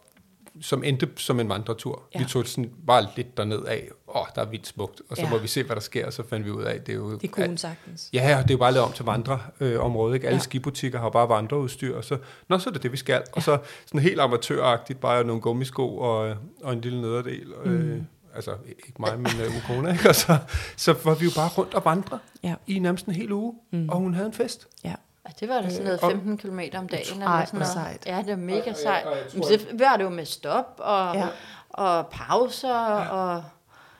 [0.61, 2.01] som endte som en vandretur.
[2.13, 2.19] Ja.
[2.19, 2.23] Ja.
[2.25, 3.87] Vi tog sådan bare lidt derned af.
[4.07, 5.01] Åh, oh, der er vildt smukt.
[5.09, 5.27] Og så Ja.
[5.27, 5.33] ja.
[5.33, 7.17] må vi se, hvad der sker, og så fandt vi ud af, det er jo...
[7.17, 8.09] det kunne hun sagtens.
[8.13, 10.15] Ja, og det er jo bare lavet om til vandreområdet.
[10.15, 10.27] Ikke?
[10.27, 10.37] Alle Ja.
[10.37, 10.43] ja.
[10.43, 12.17] skibutikker har bare vandreudstyr, og så,
[12.49, 13.23] nå, så er det det, vi skal.
[13.31, 17.47] Og så sådan helt amatøragtigt, bare nogle gummisko og, og en lille nederdel.
[17.65, 17.71] Mm.
[17.71, 18.01] Øh,
[18.35, 20.09] altså, ikke mig, men uh, Ukona, ikke?
[20.09, 20.37] Og så,
[20.77, 22.55] så var vi jo bare rundt og vandre Ja.
[22.67, 23.89] i nærmest en hel uge, mm.
[23.89, 24.67] og hun havde en fest.
[24.83, 24.93] Ja.
[25.25, 27.21] Og det var da sådan noget og- 15 km om dagen.
[27.21, 27.73] Ej, eller sådan noget.
[27.73, 28.03] sejt.
[28.05, 29.05] Ja, det er mega sejt.
[29.33, 31.19] Men det var det jo med stop og, Ja.
[31.19, 31.27] ja.
[31.69, 32.73] og pauser
[33.09, 33.43] og...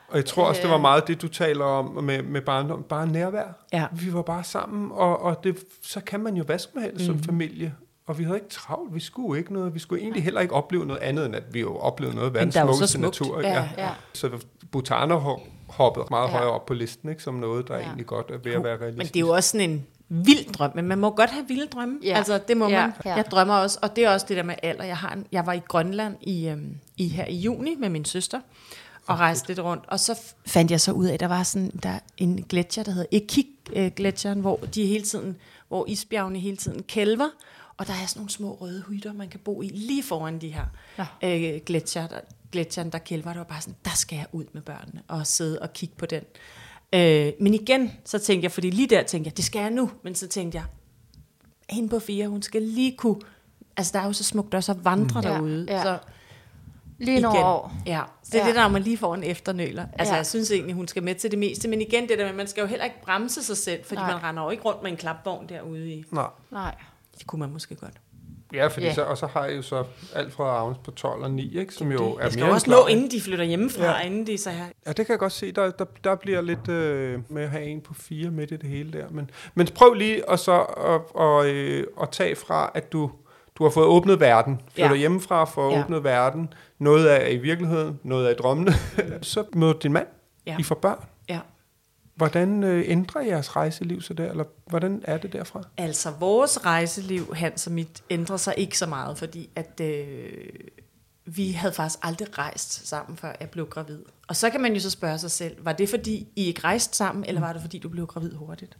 [0.09, 2.83] Og jeg tror også, det var meget det, du taler om med, med barndom.
[2.83, 3.43] Bare nærvær.
[3.73, 3.85] Ja.
[3.91, 7.05] Vi var bare sammen, og, og det, så kan man jo hvad som helst mm.
[7.05, 7.75] som familie.
[8.07, 9.73] Og vi havde ikke travlt, vi skulle ikke noget.
[9.73, 12.33] Vi skulle egentlig heller ikke opleve noget andet, end at vi jo oplevede noget af
[12.33, 13.37] verdens er smukkeste natur.
[13.39, 13.49] ikke?
[13.51, 13.89] Ja, ja.
[14.13, 14.29] Så
[14.71, 16.31] Bhutan har hoppet meget Ja.
[16.31, 17.23] højere op på listen, ikke?
[17.23, 17.79] som noget, der ja.
[17.79, 17.85] Ja.
[17.85, 18.97] egentlig godt er ved at være realistisk.
[18.97, 21.65] Men det er jo også sådan en vild drøm, men man må godt have vilde
[21.67, 21.99] drømme.
[22.03, 22.17] Ja.
[22.17, 22.93] Altså, det må Ja, man.
[23.05, 23.15] ja.
[23.15, 24.83] Jeg drømmer også, og det er også det der med alder.
[24.83, 28.05] Jeg, har en, jeg var i Grønland i, øhm, i her i juni med min
[28.05, 28.39] søster,
[29.07, 29.83] og rejste lidt rundt.
[29.87, 32.83] Og så fandt jeg så ud af, at der var sådan der er en gletsjer,
[32.83, 35.37] der hedder Ekik-gletsjeren, hvor de hele tiden,
[35.67, 37.27] hvor isbjergene hele tiden kælver,
[37.77, 40.49] og der er sådan nogle små røde hytter, man kan bo i lige foran de
[40.53, 40.65] her
[41.23, 42.19] øh, gletsjer, der,
[42.51, 43.29] gletsjeren, der kælver.
[43.29, 46.05] Det var bare sådan, der skal jeg ud med børnene og sidde og kigge på
[46.05, 46.23] den.
[46.93, 49.91] Øh, men igen, så tænkte jeg, fordi lige der tænkte jeg, det skal jeg nu,
[50.03, 50.65] men så tænkte jeg,
[51.69, 53.15] hende på fire, hun skal lige kunne,
[53.77, 55.83] altså der er jo så smukt også at vandre Ja, derude, ja.
[55.83, 55.97] så
[56.97, 57.45] Lige nogle igen.
[57.47, 57.73] år.
[57.85, 58.47] Ja, så det er Ja.
[58.47, 59.85] det der, man lige får en efternøler.
[59.93, 60.17] Altså, Ja.
[60.17, 61.67] jeg synes egentlig, hun skal med til det meste.
[61.67, 64.11] Men igen, det der med, man skal jo heller ikke bremse sig selv, fordi Nej.
[64.13, 66.03] man render jo ikke rundt med en klapvogn derude i.
[66.11, 66.27] Nej.
[66.51, 66.75] Nej.
[67.19, 67.93] Det kunne man måske godt.
[68.53, 68.93] Ja, fordi Ja.
[68.93, 69.83] så, og så har jeg jo så
[70.15, 71.73] alt fra Agnes på 12 og 9, ikke?
[71.73, 73.99] som jo er skal mere end også nå, inden de flytter hjemmefra, ja.
[74.01, 74.65] inden de så her.
[74.85, 75.51] Ja, det kan jeg godt se.
[75.51, 78.69] Der, der, der bliver lidt øh, med at have en på fire midt i det
[78.69, 79.05] hele der.
[79.11, 83.11] Men, men prøv lige at, så, at, og, øh, at tage fra, at du,
[83.57, 84.61] du har fået åbnet verden.
[84.73, 84.97] Flytter Ja.
[84.97, 85.77] hjemmefra for at Ja.
[85.77, 85.83] ja.
[85.83, 86.53] åbne verden.
[86.79, 88.73] Noget er i virkeligheden, noget er i drømmene.
[89.21, 90.07] så møder din mand.
[90.47, 90.55] Ja.
[90.59, 91.05] I får børn.
[92.15, 94.31] Hvordan øh, ændrer jeres rejseliv så der?
[94.31, 95.61] Eller hvordan er det derfra?
[95.77, 100.27] Altså, vores rejseliv, Hans og mit, ændrer sig ikke så meget, fordi at øh,
[101.25, 103.99] vi havde faktisk aldrig rejst sammen, før jeg blev gravid.
[104.27, 106.97] Og så kan man jo så spørge sig selv, var det fordi, I ikke rejste
[106.97, 108.77] sammen, eller var det fordi, du blev gravid hurtigt?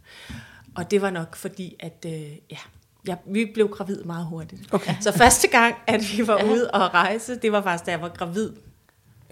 [0.74, 2.12] Og det var nok fordi, at øh,
[2.50, 2.58] ja,
[3.06, 4.74] ja, vi blev gravid meget hurtigt.
[4.74, 4.94] Okay.
[5.00, 8.08] Så første gang, at vi var ude og rejse, det var faktisk, da jeg var
[8.08, 8.52] gravid.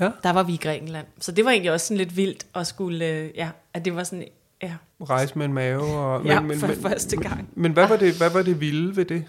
[0.01, 0.11] Ja.
[0.23, 1.07] Der var vi i Grækenland.
[1.21, 4.05] Så det var egentlig også sådan lidt vildt at skulle, øh, ja, at det var
[4.05, 4.25] sådan,
[4.63, 5.83] ja, Rejse med en mave.
[5.83, 7.49] Og, ja for første gang.
[7.55, 9.25] Men hvad var, det, hvad var det vilde ved det?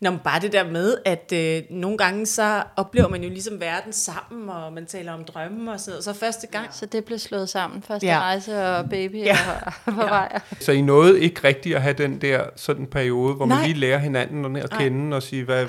[0.00, 3.60] Nå, men bare det der med, at øh, nogle gange så oplever man jo ligesom
[3.60, 6.04] verden sammen, og man taler om drømme og sådan noget.
[6.04, 7.82] Så første gang, Så det blev slået sammen.
[7.82, 8.12] Første Ja.
[8.14, 8.20] ja.
[8.20, 9.24] rejse og baby Ja.
[9.24, 9.36] ja.
[9.86, 10.40] og på vej.
[10.60, 13.66] Så I nåede ikke rigtigt at have den der sådan periode, hvor man Nej.
[13.66, 14.82] lige lærer hinanden at Nej.
[14.82, 15.66] kende og sige, hvad,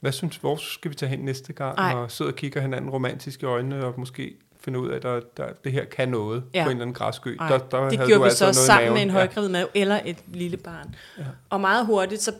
[0.00, 1.76] hvad synes, hvor skal vi tage hen næste gang?
[1.76, 1.92] Nej.
[1.94, 5.20] Og sidde og kigge hinanden romantisk i øjnene og måske finde ud af, at der,
[5.36, 6.58] der, det her kan noget Ja.
[6.58, 6.64] ja.
[6.64, 7.36] på en eller anden græsø.
[7.40, 10.00] Ej, Der, der det havde gjorde vi altså så sammen med en højgravid mave eller
[10.04, 10.94] et lille barn.
[11.18, 11.24] Ja.
[11.50, 12.32] Og meget hurtigt, så,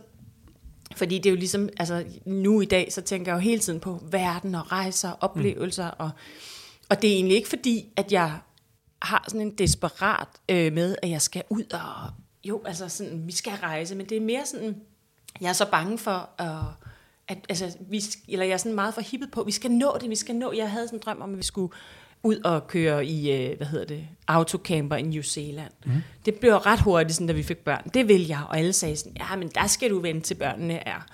[0.97, 3.81] fordi det er jo ligesom, altså nu i dag, så tænker jeg jo hele tiden
[3.81, 5.87] på verden og rejser og oplevelser.
[5.87, 5.97] Mm.
[5.99, 6.11] Og,
[6.89, 8.39] og det er egentlig ikke fordi, at jeg
[9.03, 12.11] har sådan en desperat øh, med, at jeg skal ud og,
[12.45, 14.77] jo, altså sådan, vi skal rejse, men det er mere sådan,
[15.41, 16.49] jeg er så bange for at,
[17.29, 20.11] at altså, vi, eller jeg er sådan meget for hippet på, vi skal nå det,
[20.11, 21.73] vi skal nå, jeg havde sådan en drøm om, at vi skulle
[22.23, 25.73] ud og køre i, øh, hvad hedder det, autocamper i New Zealand.
[25.87, 25.93] Mm.
[26.25, 27.91] Det blev ret hurtigt, sådan, da vi fik børn.
[27.95, 30.89] Det vil jeg, og alle sagde sådan, ja, men der skal du vente til børnene
[30.89, 31.07] er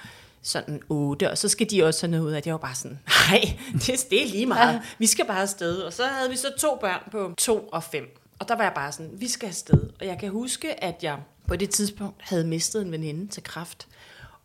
[0.43, 2.47] sådan otte, og så skal de også have noget ud af, det.
[2.47, 2.99] jeg var bare sådan,
[3.31, 5.77] nej, det, det er lige meget, vi skal bare afsted.
[5.77, 8.73] Og så havde vi så to børn på to og fem, og der var jeg
[8.75, 9.91] bare sådan, vi skal afsted.
[10.01, 13.89] Og jeg kan huske, at jeg på det tidspunkt havde mistet en veninde til kraft,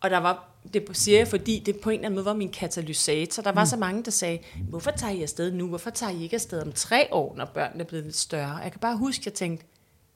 [0.01, 2.51] og der var det siger jeg, fordi det på en eller anden måde var min
[2.51, 3.43] katalysator.
[3.43, 3.67] Der var mm.
[3.69, 5.67] så mange, der sagde, hvorfor tager I afsted nu?
[5.67, 8.55] Hvorfor tager I ikke afsted om tre år, når børnene er blevet lidt større?
[8.55, 9.65] Jeg kan bare huske, at jeg tænkte,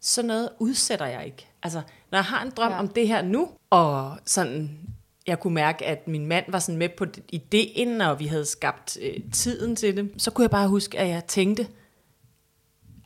[0.02, 1.48] sådan noget udsætter jeg ikke.
[1.64, 2.80] Altså, når jeg har en drøm ja.
[2.80, 4.80] om det her nu, og sådan,
[5.28, 8.98] jeg kunne mærke, at min mand var sådan med på ideen, og vi havde skabt
[9.02, 11.68] øh, tiden til det, så kunne jeg bare huske, at jeg tænkte,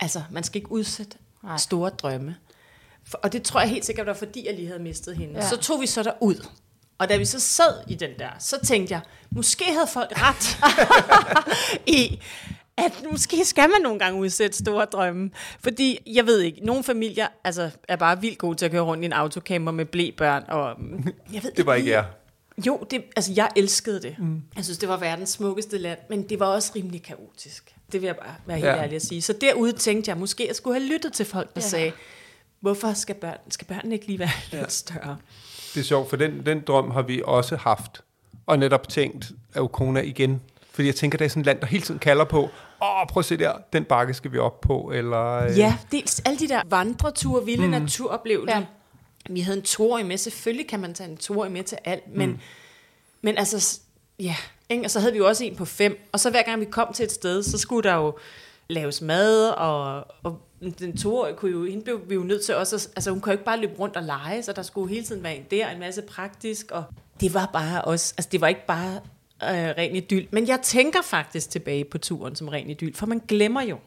[0.00, 1.56] altså, man skal ikke udsætte Nej.
[1.56, 2.36] store drømme.
[3.04, 5.34] For, og det tror jeg helt sikkert var, fordi jeg lige havde mistet hende.
[5.34, 5.48] Ja.
[5.48, 6.46] Så tog vi så derud.
[6.98, 10.58] Og da vi så sad i den der, så tænkte jeg, måske havde folk ret
[11.98, 12.20] i,
[12.76, 15.30] at måske skal man nogle gange udsætte store drømme.
[15.60, 19.02] Fordi, jeg ved ikke, nogle familier altså, er bare vildt gode til at køre rundt
[19.02, 20.44] i en autocamper med blæbørn.
[20.48, 20.76] Og,
[21.32, 22.04] jeg ved, det var ikke jer.
[22.66, 24.16] Jo, det, altså jeg elskede det.
[24.18, 24.42] Mm.
[24.56, 27.74] Jeg synes, det var verdens smukkeste land, men det var også rimelig kaotisk.
[27.92, 28.82] Det vil jeg bare være helt ja.
[28.82, 29.22] ærlig at sige.
[29.22, 31.68] Så derude tænkte jeg, måske jeg skulle have lyttet til folk, der ja.
[31.68, 31.92] sagde,
[32.60, 34.58] hvorfor skal, børn, skal børnene ikke lige være ja.
[34.58, 35.16] lidt større?
[35.76, 38.02] Det er sjovt, for den, den drøm har vi også haft,
[38.46, 40.40] og netop tænkt, at Ukona igen.
[40.70, 42.42] Fordi jeg tænker, det er sådan et land, der hele tiden kalder på,
[42.82, 45.44] åh, prøv at se der, den bakke skal vi op på, eller...
[45.44, 45.58] Øh...
[45.58, 47.70] Ja, dels alle de der vandreture, vilde mm.
[47.70, 48.56] naturoplevelser.
[48.56, 48.64] Ja.
[49.30, 52.30] Vi havde en tour med, selvfølgelig kan man tage en tour med til alt, men,
[52.30, 52.38] mm.
[53.22, 53.80] men altså,
[54.18, 54.36] ja,
[54.68, 54.84] ikke?
[54.84, 56.92] og så havde vi jo også en på fem, og så hver gang vi kom
[56.92, 58.18] til et sted, så skulle der jo
[58.68, 62.88] laves mad, og, og den toårige kunne jo, hende blev vi jo nødt til også,
[62.96, 65.22] altså hun kunne jo ikke bare løbe rundt og lege, så der skulle hele tiden
[65.22, 66.84] være en der, en masse praktisk, og
[67.20, 68.94] det var bare også, altså det var ikke bare
[69.42, 73.22] øh, ren idyl, men jeg tænker faktisk tilbage på turen som ren idyl, for man
[73.28, 73.78] glemmer jo,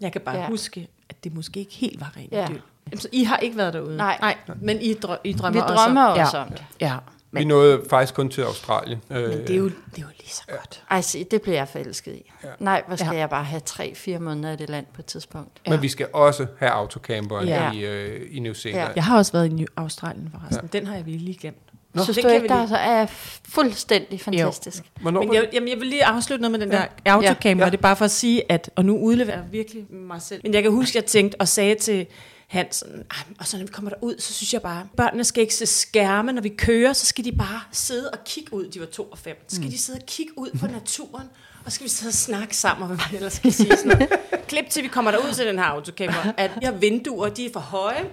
[0.00, 0.48] jeg kan bare ja.
[0.48, 2.48] huske, at det måske ikke helt var ren ja.
[2.48, 2.60] idyl.
[2.94, 3.96] Så I har ikke været derude?
[3.96, 4.18] Nej.
[4.20, 6.64] Nej men I, drø- I drømmer også Vi drømmer også, også om det.
[6.80, 6.96] Ja.
[7.36, 9.02] Men, vi nåede faktisk kun til Australien.
[9.08, 10.82] Men det er jo, det er jo lige så godt.
[10.90, 12.30] Ej, se, det bliver jeg forelsket i.
[12.44, 12.48] Ja.
[12.58, 13.18] Nej, hvor skal ja.
[13.18, 15.60] jeg bare have tre-fire måneder i det land på et tidspunkt.
[15.66, 15.70] Ja.
[15.70, 17.72] Men vi skal også have autocamper ja.
[17.72, 18.88] i, øh, i New Zealand.
[18.88, 18.92] Ja.
[18.96, 20.68] Jeg har også været i New Australien forresten.
[20.72, 20.78] Ja.
[20.78, 21.56] Den har jeg virkelig lige glemt.
[21.94, 22.78] Nå, Synes du ikke, der lige...
[22.78, 23.06] er
[23.48, 24.84] fuldstændig fantastisk?
[25.00, 27.12] Hvornår Men jeg, jamen, jeg vil lige afslutte noget med den der ja.
[27.12, 27.64] autocamper.
[27.64, 27.70] Ja.
[27.70, 30.40] Det er bare for at sige, at, og nu udleverer jeg virkelig mig selv.
[30.44, 32.06] Men jeg kan huske, at jeg tænkte og sagde til
[32.46, 33.04] Hansen.
[33.38, 36.32] Og så når vi kommer derud, så synes jeg bare, børnene skal ikke se skærme.
[36.32, 38.68] Når vi kører, så skal de bare sidde og kigge ud.
[38.68, 39.44] De var to og fem.
[39.48, 39.70] Så skal mm.
[39.70, 41.28] de sidde og kigge ud på naturen.
[41.64, 43.76] Og skal vi sidde og snakke sammen, og hvad man ellers skal sige.
[43.76, 44.08] Sådan noget.
[44.48, 47.50] Klip til, vi kommer derud til den her autocamper, at de her vinduer, de er
[47.52, 48.10] for høje,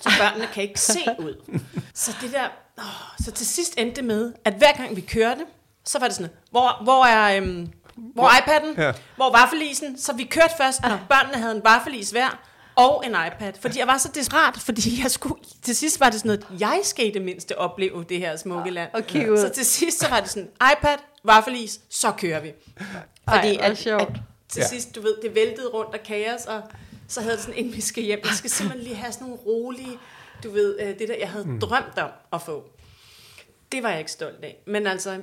[0.00, 1.60] så børnene kan ikke se ud.
[1.94, 5.40] Så det der, åh, så til sidst endte det med, at hver gang vi kørte,
[5.84, 8.82] så var det sådan, hvor, hvor er, øhm, hvor er iPad'en?
[8.82, 8.92] Ja.
[9.16, 9.98] Hvor var vaffelisen?
[9.98, 12.40] Så vi kørte først, når børnene havde en vaffelis hver,
[12.76, 13.52] og en iPad.
[13.60, 16.80] Fordi jeg var så desperat, fordi jeg skulle, til sidst var det sådan noget, jeg
[16.82, 18.90] skal i det mindste opleve det her smukke land.
[18.94, 19.36] Okay, ja.
[19.36, 22.52] Så til sidst så var det sådan, iPad, vaffelis, så kører vi.
[23.30, 24.08] Fordi Ej, at, at,
[24.48, 24.68] til ja.
[24.68, 26.62] sidst, du ved, det væltede rundt af kaos, og
[27.08, 29.42] så havde det sådan, inden vi skal hjem, jeg skal simpelthen lige have sådan nogle
[29.42, 29.98] rolige,
[30.42, 31.60] du ved, øh, det der, jeg havde mm.
[31.60, 32.64] drømt om at få.
[33.72, 34.56] Det var jeg ikke stolt af.
[34.66, 35.20] Men altså,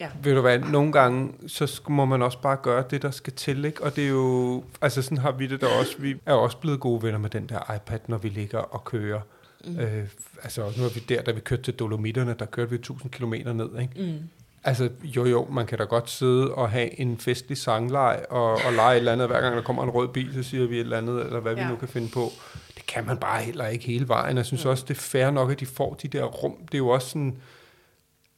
[0.00, 0.08] Ja.
[0.22, 3.64] Ved du hvad, nogle gange, så må man også bare gøre det, der skal til,
[3.64, 3.84] ikke?
[3.84, 6.80] Og det er jo, altså sådan har vi det der også, vi er også blevet
[6.80, 9.20] gode venner med den der iPad, når vi ligger og kører.
[9.64, 9.78] Mm.
[9.78, 10.08] Øh,
[10.42, 13.34] altså nu er vi der, da vi kørte til Dolomitterne, der kørte vi 1000 km
[13.34, 14.12] ned, ikke?
[14.12, 14.18] Mm.
[14.64, 18.72] Altså, jo jo, man kan da godt sidde og have en festlig sangleg og, og
[18.76, 19.26] lege et eller andet.
[19.26, 21.54] Hver gang der kommer en rød bil, så siger vi et eller andet, eller hvad
[21.54, 21.64] ja.
[21.64, 22.32] vi nu kan finde på.
[22.76, 24.36] Det kan man bare heller ikke hele vejen.
[24.36, 24.70] Jeg synes mm.
[24.70, 26.56] også, det er fair nok, at de får de der rum.
[26.66, 27.36] Det er jo også sådan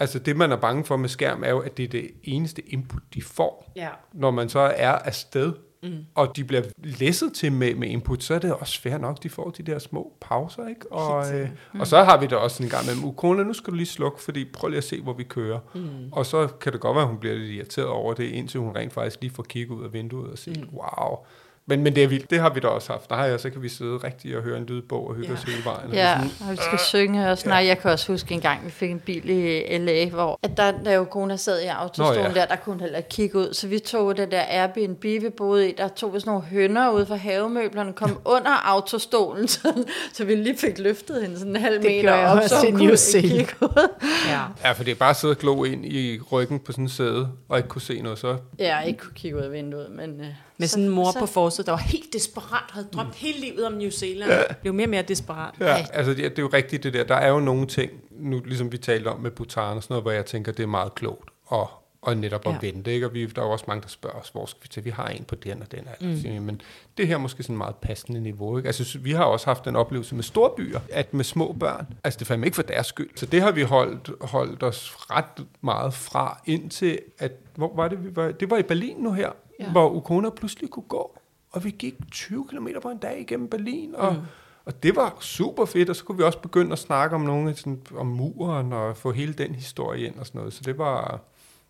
[0.00, 2.62] Altså det, man er bange for med skærm, er jo, at det er det eneste
[2.72, 3.72] input, de får.
[3.76, 3.88] Ja.
[4.12, 5.96] Når man så er afsted, mm.
[6.14, 9.28] og de bliver læsset til med, med input, så er det også fair nok, de
[9.28, 10.92] får de der små pauser, ikke?
[10.92, 11.80] Og, øh, mm.
[11.80, 14.22] og så har vi da også en gang med, Ukona, nu skal du lige slukke,
[14.22, 15.58] fordi prøv lige at se, hvor vi kører.
[15.74, 16.12] Mm.
[16.12, 18.76] Og så kan det godt være, at hun bliver lidt irriteret over det, indtil hun
[18.76, 20.78] rent faktisk lige får kigget ud af vinduet og set, mm.
[20.78, 21.16] wow,
[21.66, 22.30] men, men det er vildt.
[22.30, 23.10] Det har vi da også haft.
[23.10, 25.34] Nej, så kan vi sidde rigtig og høre en lydbog og hygge ja.
[25.34, 25.92] os hele vejen.
[25.92, 27.42] Ja, og vi skal øh, synge også.
[27.46, 27.50] Ja.
[27.50, 30.56] Nej, jeg kan også huske en gang, vi fik en bil i LA, hvor at
[30.56, 32.34] der, da jo kone sad i autostolen Nå, ja.
[32.34, 33.54] der, der kunne heller kigge ud.
[33.54, 36.90] Så vi tog det der Airbnb, vi boede i, der tog vi sådan nogle hønder
[36.90, 41.62] ud fra havemøblerne, kom under autostolen, så, så vi lige fik løftet hende sådan en
[41.62, 43.88] halv det meter op, så hun kunne kigge ud.
[44.28, 44.40] Ja.
[44.64, 46.88] ja, for det er bare at sidde og glo ind i ryggen på sådan en
[46.88, 48.36] sæde, og ikke kunne se noget så.
[48.58, 50.20] Ja, ikke kunne kigge ud af vinduet, men...
[50.20, 50.26] Uh,
[50.60, 53.14] med sådan en mor så, på forsiden, der var helt desperat, havde drømt mm.
[53.16, 54.30] hele livet om New Zealand.
[54.30, 54.54] Ja.
[54.60, 55.54] Blev mere og mere desperat.
[55.60, 55.86] Ja, ja.
[55.92, 57.04] altså det, det er jo rigtigt det der.
[57.04, 60.04] Der er jo nogle ting, nu ligesom vi talte om med Bhutan og sådan noget,
[60.04, 61.66] hvor jeg tænker, det er meget klogt at,
[62.02, 62.58] og netop at ja.
[62.60, 62.92] vente.
[62.92, 63.06] Ikke?
[63.06, 64.84] Og vi, der er jo også mange, der spørger os, hvor skal vi til?
[64.84, 65.88] Vi har en på den og den.
[66.00, 66.42] Mm.
[66.42, 66.60] Men
[66.98, 68.56] det her er måske sådan meget passende niveau.
[68.56, 68.66] Ikke?
[68.66, 72.18] Altså, vi har også haft en oplevelse med store byer, at med små børn, altså
[72.18, 73.10] det fandme ikke for deres skyld.
[73.16, 78.04] Så det har vi holdt, holdt os ret meget fra, indtil at, hvor var det,
[78.04, 78.30] vi var?
[78.30, 79.70] Det var i Berlin nu her, ja.
[79.70, 81.18] hvor Ukona pludselig kunne gå.
[81.50, 84.20] Og vi gik 20 km på en dag igennem Berlin, og, mm.
[84.64, 87.56] Og det var super fedt, og så kunne vi også begynde at snakke om nogle
[87.56, 90.52] sådan, om muren og få hele den historie ind og sådan noget.
[90.52, 91.20] Så det var,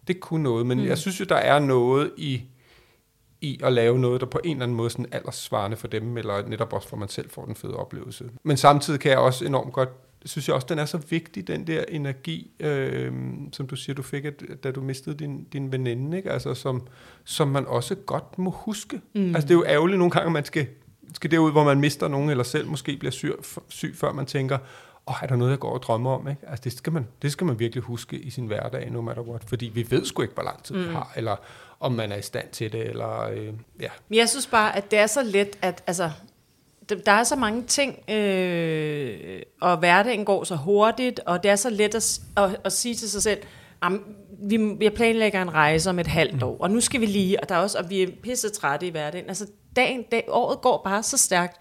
[0.09, 0.67] det kunne noget.
[0.67, 0.85] Men mm.
[0.85, 2.43] jeg synes jo, der er noget i,
[3.41, 6.47] i at lave noget, der på en eller anden måde sådan alderssvarende for dem, eller
[6.47, 8.31] netop også for man selv får den fede oplevelse.
[8.43, 9.89] Men samtidig kan jeg også enormt godt
[10.25, 13.13] synes jeg også, den er så vigtig, den der energi, øh,
[13.53, 16.33] som du siger, du fik, at, da du mistede din, din veninde, ikke?
[16.33, 16.87] Altså, som,
[17.25, 19.01] som man også godt må huske.
[19.15, 19.35] Mm.
[19.35, 20.67] Altså, det er jo ærgerligt nogle gange, at man skal,
[21.15, 23.33] skal derud, hvor man mister nogen, eller selv måske bliver syg,
[23.69, 24.59] syg før man tænker,
[25.07, 26.29] åh, oh, er der noget, jeg går og drømmer om?
[26.29, 26.43] Ikke?
[26.49, 29.45] Altså, det skal, man, det skal man virkelig huske i sin hverdag, no matter what,
[29.45, 30.83] fordi vi ved sgu ikke, hvor lang tid mm.
[30.83, 31.37] vi har, eller
[31.81, 33.89] om man er i stand til det, eller øh, ja.
[34.09, 36.11] Men jeg synes bare, at det er så let, at altså,
[36.95, 41.71] der er så mange ting, øh, og hverdagen går så hurtigt, og det er så
[41.71, 43.39] let at, at, at sige til sig selv,
[44.43, 46.43] vi, jeg planlægger en rejse om et halvt mm.
[46.43, 48.87] år, og nu skal vi lige, og, der er også, og vi er pisse trætte
[48.87, 49.29] i hverdagen.
[49.29, 51.57] Altså, dagen, dag, året går bare så stærkt,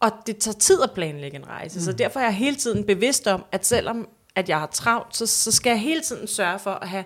[0.00, 1.78] og det tager tid at planlægge en rejse.
[1.78, 1.84] Mm.
[1.84, 5.26] Så derfor er jeg hele tiden bevidst om, at selvom at jeg har travlt, så,
[5.26, 7.04] så skal jeg hele tiden sørge for at have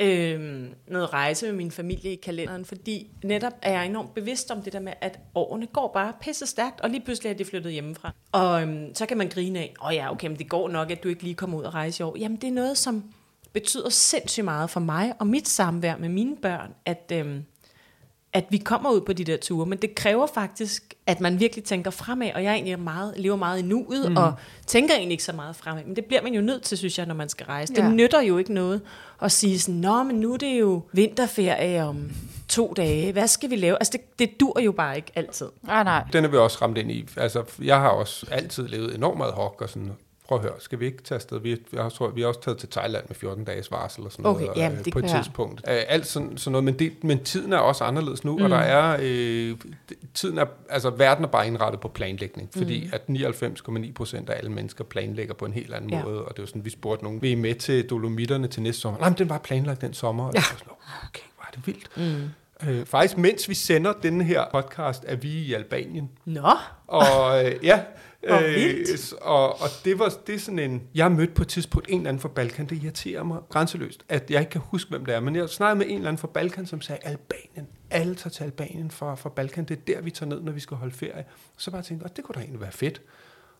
[0.00, 4.62] øh, noget rejse med min familie i kalenderen, fordi netop er jeg enormt bevidst om
[4.62, 7.72] det der med, at årene går bare pisse stærkt, og lige pludselig er de flyttet
[7.72, 8.12] hjemmefra.
[8.32, 10.90] Og øh, så kan man grine af, åh oh ja, okay, men det går nok,
[10.90, 12.16] at du ikke lige kommer ud og rejse i år.
[12.18, 13.04] Jamen det er noget, som
[13.52, 17.40] betyder sindssygt meget for mig og mit samvær med mine børn, at, øh,
[18.32, 21.64] at vi kommer ud på de der ture, men det kræver faktisk, at man virkelig
[21.64, 24.16] tænker fremad, og jeg egentlig meget, lever meget i nuet, mm.
[24.16, 24.32] og
[24.66, 27.06] tænker egentlig ikke så meget fremad, men det bliver man jo nødt til, synes jeg,
[27.06, 27.72] når man skal rejse.
[27.76, 27.82] Ja.
[27.82, 28.80] Det nytter jo ikke noget
[29.22, 32.10] at sige sådan, nå, men nu er det jo vinterferie om
[32.48, 33.76] to dage, hvad skal vi lave?
[33.80, 35.46] Altså, det, det dur jo bare ikke altid.
[35.62, 36.04] Nej, nej.
[36.12, 37.08] Den er vi også ramt ind i.
[37.16, 39.92] Altså, jeg har også altid levet enormt meget hok og sådan
[40.28, 41.40] prøv at høre, skal vi ikke tage afsted?
[41.40, 44.26] Vi, jeg tror, vi har også taget til Thailand med 14 dages varsel og sådan
[44.26, 45.60] okay, noget jamen, det på et tidspunkt.
[45.60, 48.44] Uh, alt sådan, sådan noget, men, det, men tiden er også anderledes nu, mm.
[48.44, 49.56] og der er, øh,
[50.14, 52.90] tiden er, altså verden er bare indrettet på planlægning, fordi mm.
[52.92, 56.02] at 99,9 procent af alle mennesker planlægger på en helt anden ja.
[56.02, 58.62] måde, og det er jo sådan, vi spurgte nogen, vi er med til Dolomitterne til
[58.62, 59.00] næste sommer?
[59.00, 60.38] Nej, men den var planlagt den sommer, og ja.
[60.38, 60.72] det var sådan,
[61.08, 61.96] okay, hvor er det vildt.
[61.96, 62.30] Mm.
[62.68, 66.10] Øh, faktisk, mens vi sender denne her podcast, er vi i Albanien.
[66.24, 66.50] Nå.
[66.86, 67.80] Og øh, ja,
[68.22, 68.86] øh,
[69.20, 70.82] og, og det var det er sådan en...
[70.94, 74.04] Jeg har mødt på et tidspunkt en eller anden fra Balkan, det irriterer mig grænseløst,
[74.08, 76.20] at jeg ikke kan huske, hvem det er, men jeg snakkede med en eller anden
[76.20, 80.00] fra Balkan, som sagde, Albanien, alle tager til Albanien fra, fra Balkan, det er der,
[80.00, 81.24] vi tager ned, når vi skal holde ferie.
[81.56, 83.02] Så bare tænkte jeg, det kunne da egentlig være fedt.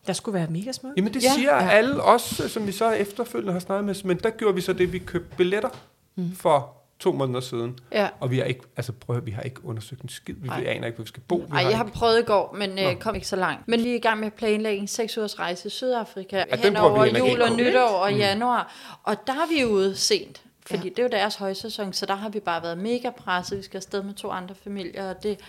[0.06, 0.96] Der skulle være mega smukt.
[0.96, 1.68] Jamen det ja, siger ja.
[1.68, 4.92] alle os, som vi så efterfølgende har snakket med, men der gjorde vi så det,
[4.92, 5.68] vi købte billetter
[6.16, 6.32] mm.
[6.34, 7.78] for to måneder siden.
[7.92, 8.08] Ja.
[8.20, 10.34] Og vi har ikke, altså prøv vi har ikke undersøgt en skid.
[10.38, 10.64] Vi Ej.
[10.66, 11.46] aner ikke, hvor vi skal bo.
[11.48, 11.96] Nej, jeg har ikke...
[11.96, 13.68] prøvet i går, men øh, kom ikke så langt.
[13.68, 17.42] Men lige i gang med planlægning, seks ugers rejse i Sydafrika, ja, hen over jul
[17.42, 18.18] og nytår og mm.
[18.18, 18.72] januar.
[19.02, 20.42] Og der er vi ude sent.
[20.66, 20.88] Fordi ja.
[20.88, 23.58] det er jo deres højsæson, så der har vi bare været mega presset.
[23.58, 25.40] Vi skal afsted med to andre familier, og det,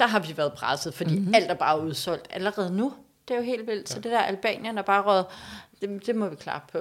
[0.00, 1.34] der har vi været presset, fordi mm-hmm.
[1.34, 2.92] alt er bare udsolgt allerede nu.
[3.28, 3.90] Det er jo helt vildt.
[3.90, 3.94] Ja.
[3.94, 5.24] Så det der Albanien er bare råd,
[5.80, 6.78] det, det må vi klare på.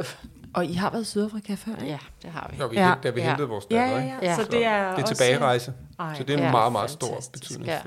[0.54, 1.86] Og I har været i Sydafrika før, ikke?
[1.86, 2.58] Ja, det har vi.
[2.58, 2.96] Ja, vi ja.
[3.04, 3.28] da vi ja.
[3.28, 4.20] hentede vores datter, ja, ja, ja.
[4.22, 4.36] ja.
[4.36, 5.74] Så, så det er, det er tilbagerejse.
[6.00, 7.66] Ej, så det er en ja, meget, meget stor betydning.
[7.66, 7.82] Ja.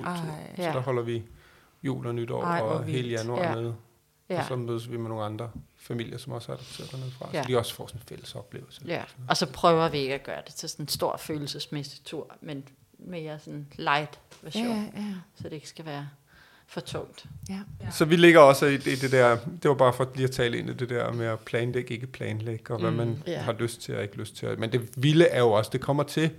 [0.57, 1.23] Så der holder vi
[1.83, 3.55] jul og nytår Ej, og hele januar ja.
[3.55, 3.73] med.
[4.31, 4.41] Ja.
[4.41, 7.43] Og så mødes vi med nogle andre familier, som også er adopteret dernede fra, ja.
[7.43, 8.83] så de også får sådan en fælles oplevelse.
[8.87, 12.37] Ja, og så prøver vi ikke at gøre det til sådan en stor følelsesmæssig tur,
[12.41, 12.65] men
[12.99, 15.15] mere sådan light version, ja, ja.
[15.35, 16.09] så det ikke skal være
[16.71, 17.27] for tungt.
[17.49, 17.61] Ja.
[17.81, 17.91] ja.
[17.91, 20.59] Så vi ligger også i, i det der, det var bare for lige at tale
[20.59, 23.45] ind i det der med at planlægge, ikke planlægge, og hvad mm, man yeah.
[23.45, 24.61] har lyst til og ikke lyst til.
[24.61, 26.31] Men det vilde er jo også, det kommer til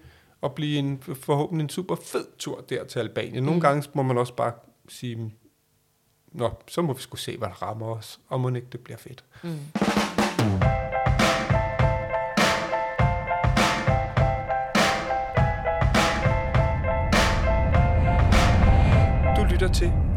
[0.44, 3.44] at blive en, forhåbentlig en super fed tur der til Albanien.
[3.44, 3.62] Nogle mm.
[3.62, 4.54] gange må man også bare
[4.89, 5.34] sige,
[6.32, 8.98] nå, så må vi skulle se, hvad der rammer os, og må ikke det bliver
[8.98, 9.24] fedt.
[9.44, 9.50] Mm.
[19.36, 20.11] Du lytter til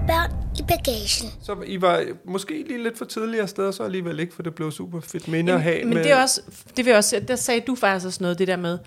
[0.68, 1.30] bagagen.
[1.42, 4.72] Så I var måske lige lidt for tidligere sted, så alligevel ikke, for det blev
[4.72, 5.84] super fedt minde at have.
[5.84, 6.04] Men med...
[6.04, 6.40] det, er også,
[6.76, 8.78] det vil også, der sagde du faktisk også noget, det der med,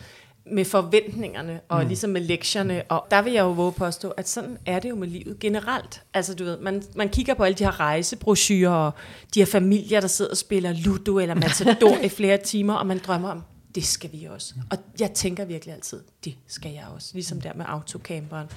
[0.52, 1.88] med forventningerne, og mm.
[1.88, 4.96] ligesom med lektierne, og der vil jeg jo våge påstå, at sådan er det jo
[4.96, 6.02] med livet generelt.
[6.14, 8.92] Altså du ved, man, man kigger på alle de her rejsebrochurer, og
[9.34, 12.98] de her familier, der sidder og spiller Ludo eller Matador i flere timer, og man
[12.98, 13.44] drømmer om,
[13.76, 14.54] det skal vi også.
[14.72, 18.48] Og jeg tænker virkelig altid, det skal jeg også, ligesom der med autocamperen.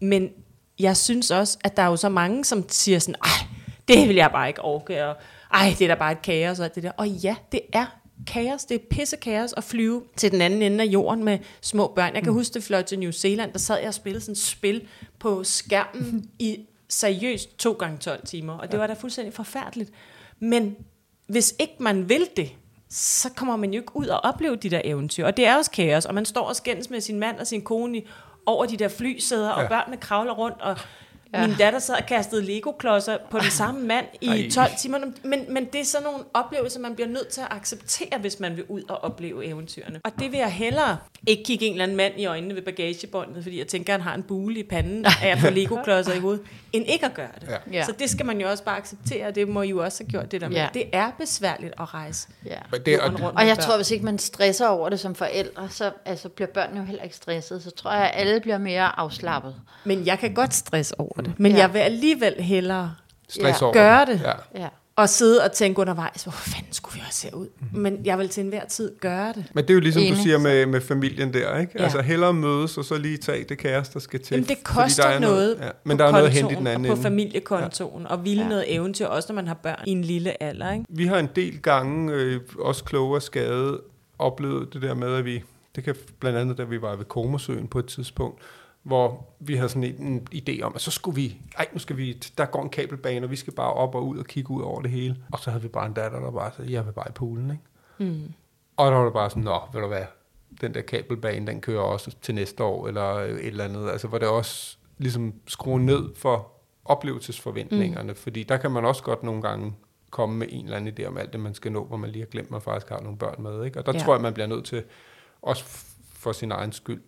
[0.00, 0.30] Men
[0.78, 3.46] jeg synes også, at der er jo så mange, som siger sådan, ej,
[3.88, 5.16] det vil jeg bare ikke orke, og
[5.52, 6.92] ej, det er da bare et kaos og alt det der.
[6.96, 7.86] Og ja, det er
[8.26, 11.92] kaos, det er pisse kaos at flyve til den anden ende af jorden med små
[11.96, 12.14] børn.
[12.14, 12.38] Jeg kan mm.
[12.38, 15.44] huske, det fløj til New Zealand, der sad jeg og spillede sådan et spil på
[15.44, 16.58] skærmen i
[16.88, 18.78] seriøst 2 gange 12 timer, og det ja.
[18.78, 19.90] var da fuldstændig forfærdeligt.
[20.38, 20.76] Men
[21.26, 22.52] hvis ikke man vil det,
[22.88, 25.26] så kommer man jo ikke ud og opleve de der eventyr.
[25.26, 27.62] Og det er også kaos, og man står og skændes med sin mand og sin
[27.62, 28.06] kone i
[28.46, 29.62] over de der flysæder, ja.
[29.62, 30.78] og børnene kravler rundt, og
[31.34, 31.46] Ja.
[31.46, 34.50] Min datter sad og kastede Lego-klodser på den samme mand i Ej.
[34.50, 34.98] 12 timer.
[35.24, 38.56] Men, men det er sådan nogle oplevelser, man bliver nødt til at acceptere, hvis man
[38.56, 40.00] vil ud og opleve eventyrene.
[40.04, 40.96] Og det vil jeg hellere
[41.26, 44.08] ikke kigge en eller anden mand i øjnene ved bagagebåndet, fordi jeg tænker, at han
[44.08, 47.28] har en bule i panden af at få Lego-klodser i hovedet, end ikke at gøre
[47.40, 47.48] det.
[47.72, 47.84] Ja.
[47.84, 50.10] Så det skal man jo også bare acceptere, og det må I jo også have
[50.10, 50.56] gjort det der med.
[50.56, 50.68] Ja.
[50.74, 52.28] Det er besværligt at rejse.
[52.46, 52.58] Ja.
[52.70, 55.68] Men det, og, rundt Og jeg tror, hvis ikke man stresser over det som forældre,
[55.70, 57.62] så altså, bliver børnene jo heller ikke stresset.
[57.62, 59.54] Så tror jeg, at alle bliver mere afslappet.
[59.84, 61.25] Men jeg kan godt stresse over det.
[61.38, 61.58] Men Ja.
[61.58, 62.94] jeg vil alligevel hellere
[63.28, 63.72] stress Ja.
[63.72, 64.20] Gøre det.
[64.24, 64.60] Ja.
[64.62, 64.68] Ja.
[64.96, 67.46] og sidde og tænke undervejs, hvor fanden skulle vi også se ud?
[67.72, 69.44] Men jeg vil til enhver tid gøre det.
[69.54, 70.18] Men det er jo ligesom du Enig.
[70.18, 71.72] siger med, med familien der, ikke?
[71.78, 71.82] Ja.
[71.84, 74.34] Altså hellere mødes, og så lige tage det kæreste, der skal til.
[74.34, 75.68] Jamen, det koster der er noget, ja.
[75.68, 78.08] på Men der er noget at hente i den anden og på familiekontoen, ja.
[78.08, 78.48] og ville Ja.
[78.48, 80.72] noget eventyr, også når man har børn i en lille alder.
[80.72, 80.84] Ikke?
[80.88, 83.80] Vi har en del gange, øh, også kloge og skade,
[84.18, 85.42] oplevet det der med, at vi,
[85.76, 88.42] det kan blandt andet, da vi var ved Komosøen på et tidspunkt,
[88.86, 91.96] hvor vi havde sådan en, en idé om, at så skulle vi, ej, nu skal
[91.96, 94.62] vi, der går en kabelbane, og vi skal bare op og ud og kigge ud
[94.62, 95.16] over det hele.
[95.32, 97.50] Og så havde vi bare en datter, der bare sagde, jeg vil bare i poolen,
[97.50, 98.12] ikke?
[98.12, 98.32] Mm.
[98.76, 100.04] Og der var det bare sådan, nå, ved du hvad,
[100.60, 103.90] den der kabelbane, den kører også til næste år, eller et eller andet.
[103.90, 106.52] Altså, hvor det også ligesom skruer ned for
[106.84, 108.16] oplevelsesforventningerne, mm.
[108.16, 109.74] fordi der kan man også godt nogle gange
[110.10, 112.22] komme med en eller anden idé om alt det, man skal nå, hvor man lige
[112.22, 113.64] har glemt, at man faktisk har nogle børn med.
[113.64, 113.78] Ikke?
[113.78, 113.98] Og der Ja.
[113.98, 114.82] tror jeg, man bliver nødt til,
[115.42, 115.64] også
[116.12, 117.02] for sin egen skyld,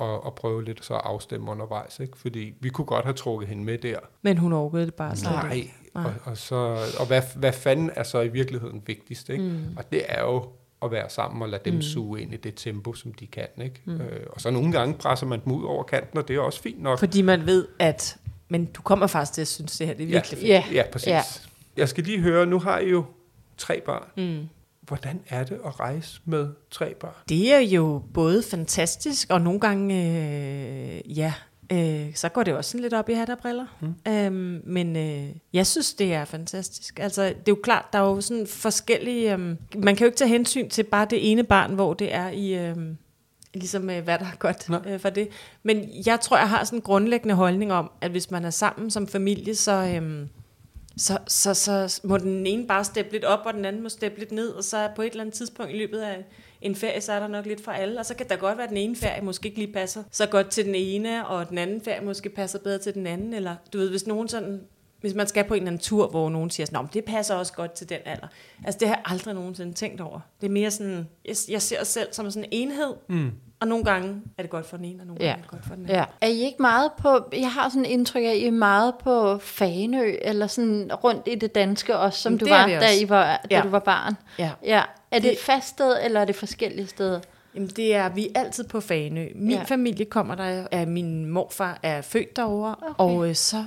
[0.00, 2.00] at, at prøve lidt så at afstemme undervejs.
[2.00, 2.18] Ikke?
[2.18, 3.98] Fordi vi kunne godt have trukket hende med der.
[4.22, 5.52] Men hun overgød det bare slet Nej.
[5.52, 5.74] ikke.
[5.94, 9.28] Og, og, så, og hvad, hvad fanden er så i virkeligheden vigtigst?
[9.30, 9.44] Ikke?
[9.44, 9.76] Mm.
[9.76, 10.48] Og det er jo
[10.82, 11.82] at være sammen og lade dem mm.
[11.82, 13.46] suge ind i det tempo, som de kan.
[13.62, 13.80] Ikke?
[13.84, 14.00] Mm.
[14.00, 16.62] Øh, og så nogle gange presser man dem ud over kanten, og det er også
[16.62, 16.98] fint nok.
[16.98, 18.16] Fordi man ved, at
[18.48, 20.48] men du kommer faktisk til at synes, det her det er virkelig fedt.
[20.48, 20.64] Ja.
[20.72, 21.06] Ja, præcis.
[21.06, 21.14] Ja.
[21.16, 21.22] Ja.
[21.76, 23.04] Jeg skal lige høre, nu har I jo
[23.56, 24.04] tre børn.
[24.16, 24.48] Mm.
[24.86, 27.14] Hvordan er det at rejse med tre børn?
[27.28, 31.32] Det er jo både fantastisk, og nogle gange, øh, ja,
[31.72, 33.66] øh, så går det også sådan lidt op i hat og briller.
[33.80, 34.12] Mm.
[34.12, 36.98] Øhm, men øh, jeg synes, det er fantastisk.
[36.98, 39.32] Altså, det er jo klart, der er jo sådan forskellige...
[39.32, 39.38] Øh,
[39.76, 42.54] man kan jo ikke tage hensyn til bare det ene barn, hvor det er i...
[42.54, 42.76] Øh,
[43.54, 44.80] ligesom øh, hvad der er godt Nej.
[44.86, 45.28] øh, for det.
[45.62, 48.90] Men jeg tror, jeg har sådan en grundlæggende holdning om, at hvis man er sammen
[48.90, 50.28] som familie, så, øhm,
[50.96, 54.18] så, så, så må den ene bare steppe lidt op, og den anden må steppe
[54.18, 56.24] lidt ned, og så på et eller andet tidspunkt i løbet af
[56.60, 58.64] en ferie, så er der nok lidt for alle, og så kan der godt være,
[58.64, 61.58] at den ene ferie måske ikke lige passer så godt til den ene, og den
[61.58, 64.60] anden ferie måske passer bedre til den anden, eller du ved, hvis nogen sådan
[65.04, 67.34] hvis man skal på en eller anden tur, hvor nogen siger sådan, men det passer
[67.34, 68.26] også godt til den alder.
[68.64, 70.20] Altså det har jeg aldrig nogensinde tænkt over.
[70.40, 73.30] Det er mere sådan, jeg, jeg ser os selv som sådan en enhed, mm
[73.64, 75.26] og nogle gange er det godt for den ene, og nogle Ja.
[75.28, 75.96] gange er det godt for den anden.
[75.96, 76.04] Ja.
[76.20, 79.38] Er I ikke meget på, jeg har sådan indtryk af, at I er meget på
[79.38, 82.80] Fanø, eller sådan rundt i det danske også, som du var, da.
[83.00, 83.62] I var, da Ja.
[83.62, 84.14] du var barn.
[84.38, 84.50] Ja.
[84.64, 84.82] ja.
[85.10, 87.20] Er det, Det- et fast sted, eller er det forskellige steder?
[87.54, 89.28] Jamen det er, vi er altid på Fanø.
[89.34, 89.62] Min Ja.
[89.62, 92.94] familie kommer der, er min morfar er født derovre, Okay.
[92.98, 93.64] og øh, så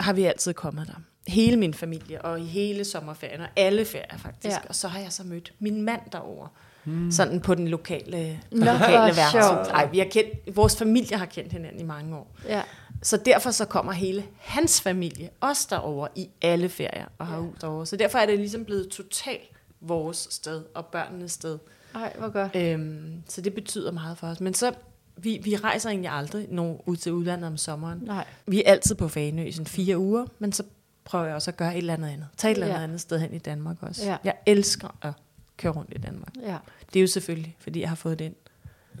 [0.00, 0.94] har vi altid kommet der.
[1.32, 4.56] Hele min familie, og i hele sommerferien, og alle ferier faktisk.
[4.56, 4.68] Ja.
[4.68, 6.48] Og så har jeg så mødt min mand derovre.
[6.84, 7.10] Hmm.
[7.10, 9.38] Sådan på den lokale, Nå, lokale værelse.
[9.70, 12.36] Ej, vi har kendt, vores familie har kendt hinanden i mange år.
[12.48, 12.62] Ja.
[13.02, 17.42] Så derfor så kommer hele hans familie også derover i alle ferier og har ja.
[17.42, 17.86] ud derovre.
[17.86, 21.58] Så derfor er det ligesom blevet totalt vores sted og børnenes sted.
[21.94, 22.56] Ej, hvor godt.
[22.56, 24.40] Øhm, så det betyder meget for os.
[24.40, 24.72] Men så,
[25.16, 27.98] vi, vi rejser egentlig aldrig nogen ud til udlandet om sommeren.
[28.02, 28.24] Nej.
[28.46, 30.62] Vi er altid på Fanø i sådan fire uger, men så
[31.04, 32.26] prøver jeg også at gøre et eller andet andet.
[32.36, 32.84] Tag et eller andet Ja.
[32.84, 34.04] andet sted hen i Danmark også.
[34.06, 34.16] Ja.
[34.24, 35.12] Jeg elsker at
[35.56, 36.32] køre rundt i Danmark.
[36.42, 36.56] Ja.
[36.92, 38.34] Det er jo selvfølgelig, fordi jeg har fået det ind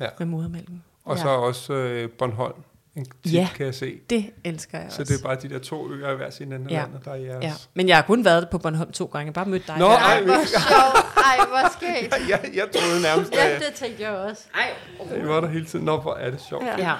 [0.00, 0.06] Ja.
[0.18, 0.82] med modermælken.
[1.04, 1.22] Og Ja.
[1.22, 2.54] så også øh, Bornholm.
[2.96, 3.48] En tit, Ja.
[3.56, 3.98] kan jeg se.
[4.10, 5.12] Det elsker jeg Så også.
[5.14, 6.80] det er bare de der to øer i hver sin ende af Ja.
[6.80, 7.44] landet, der er jeres.
[7.44, 7.52] Ja.
[7.74, 9.24] Men jeg har kun været på Bornholm to gange.
[9.26, 9.78] Jeg har bare mødt dig.
[9.78, 9.96] Nå, der.
[9.98, 11.16] ej, Hvor sjovt.
[11.16, 12.14] Ej, hvor skægt.
[12.30, 14.42] jeg, jeg troede nærmest, Ja, at det tænkte jeg også.
[14.54, 15.16] Ej.
[15.24, 15.84] I var der hele tiden.
[15.84, 16.64] Nå, hvor er det sjovt.
[16.64, 16.88] Ja.
[16.88, 16.94] Ja.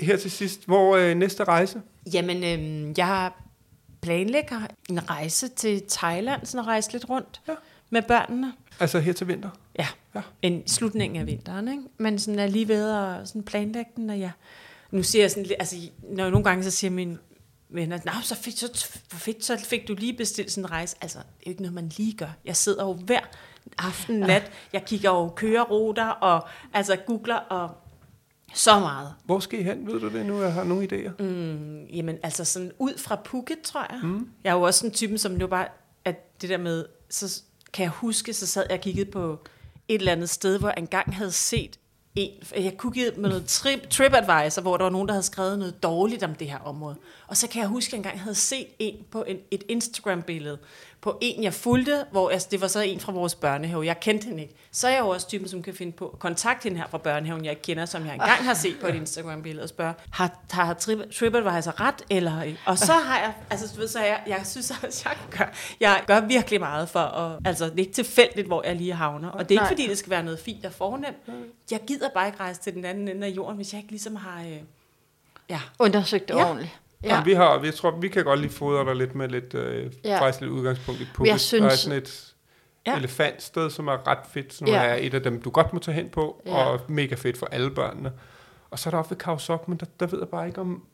[0.00, 1.80] Her til sidst, hvor øh, næste rejse?
[2.12, 3.30] Jamen, øhm, jeg
[4.02, 7.52] planlægger en rejse til Thailand, sådan at rejse lidt rundt ja.
[7.90, 8.52] med børnene.
[8.80, 9.50] Altså her til vinter?
[9.78, 10.20] Ja, Ja.
[10.42, 11.82] en slutning af vinteren, ikke?
[11.98, 14.30] Men sådan er lige ved at sådan planlægge den, og jeg...
[14.90, 17.18] Nu siger jeg sådan altså, når nogle gange så siger min
[17.68, 20.96] venner, nej, så fedt, så, hvor fedt, så fik du lige bestilt sådan en rejse.
[21.00, 22.28] Altså, det er jo ikke noget, man lige gør.
[22.44, 23.20] Jeg sidder jo hver
[23.78, 27.70] aften, nat, jeg kigger jo køreruter, og altså googler, og
[28.54, 29.14] så meget.
[29.24, 29.86] Hvor skal I hen?
[29.86, 30.42] Ved du det nu?
[30.42, 31.22] Jeg har nogle idéer.
[31.22, 34.00] Mm, jamen, altså sådan ud fra Phuket, tror jeg.
[34.02, 34.28] Mm.
[34.44, 35.68] Jeg er jo også sådan typen, som jo bare,
[36.04, 37.42] at det der med, så
[37.72, 39.38] kan jeg huske, så sad jeg og kiggede på
[39.88, 41.78] et eller andet sted, hvor jeg engang havde set
[42.16, 45.82] en, jeg kiggede med noget trip, TripAdvisor, hvor der var nogen, der havde skrevet noget
[45.82, 46.96] dårligt om det her område.
[47.26, 50.58] Og så kan jeg huske, at jeg engang havde set en på en, et Instagram-billede
[51.06, 53.86] på en, jeg fulgte, hvor altså, det var så en fra vores børnehave.
[53.86, 54.54] Jeg kendte hende ikke.
[54.72, 56.98] Så er jeg jo også typen, som kan finde på at kontakte hende her fra
[56.98, 60.38] børnehaven, jeg ikke kender, som jeg engang har set på et Instagram-billede og spørge, har,
[60.50, 61.94] har Trip- TripAdvisor ret?
[62.10, 65.16] Eller, og så har jeg, altså du ved, så har jeg, jeg synes også, jeg
[65.38, 68.92] gør, jeg gør virkelig meget for at, altså det er ikke tilfældigt, hvor jeg lige
[68.94, 69.28] havner.
[69.30, 69.68] Og det er ikke Nej.
[69.68, 71.16] fordi, det skal være noget fint og fornemt.
[71.70, 74.16] Jeg gider bare ikke rejse til den anden ende af jorden, hvis jeg ikke ligesom
[74.16, 74.58] har, øh,
[75.50, 76.44] ja, Undersøgt det Ja.
[76.48, 76.70] ordentligt.
[77.04, 77.22] Ja.
[77.24, 80.20] Vi har, jeg tror, vi kan godt lige fodre dig lidt med lidt, øh, Ja.
[80.20, 81.40] faktisk lidt udgangspunkt i jeg Phuket.
[81.40, 82.34] synes- er sådan et
[82.86, 82.96] Ja.
[82.96, 84.82] elefantsted, som er ret fedt, som Ja.
[84.84, 86.64] er et af dem, du godt må tage hen på, Ja.
[86.64, 88.12] og mega fedt for alle børnene.
[88.70, 90.60] Og så er der oppe ved Khao Sok, men der, der ved jeg bare ikke
[90.60, 90.84] om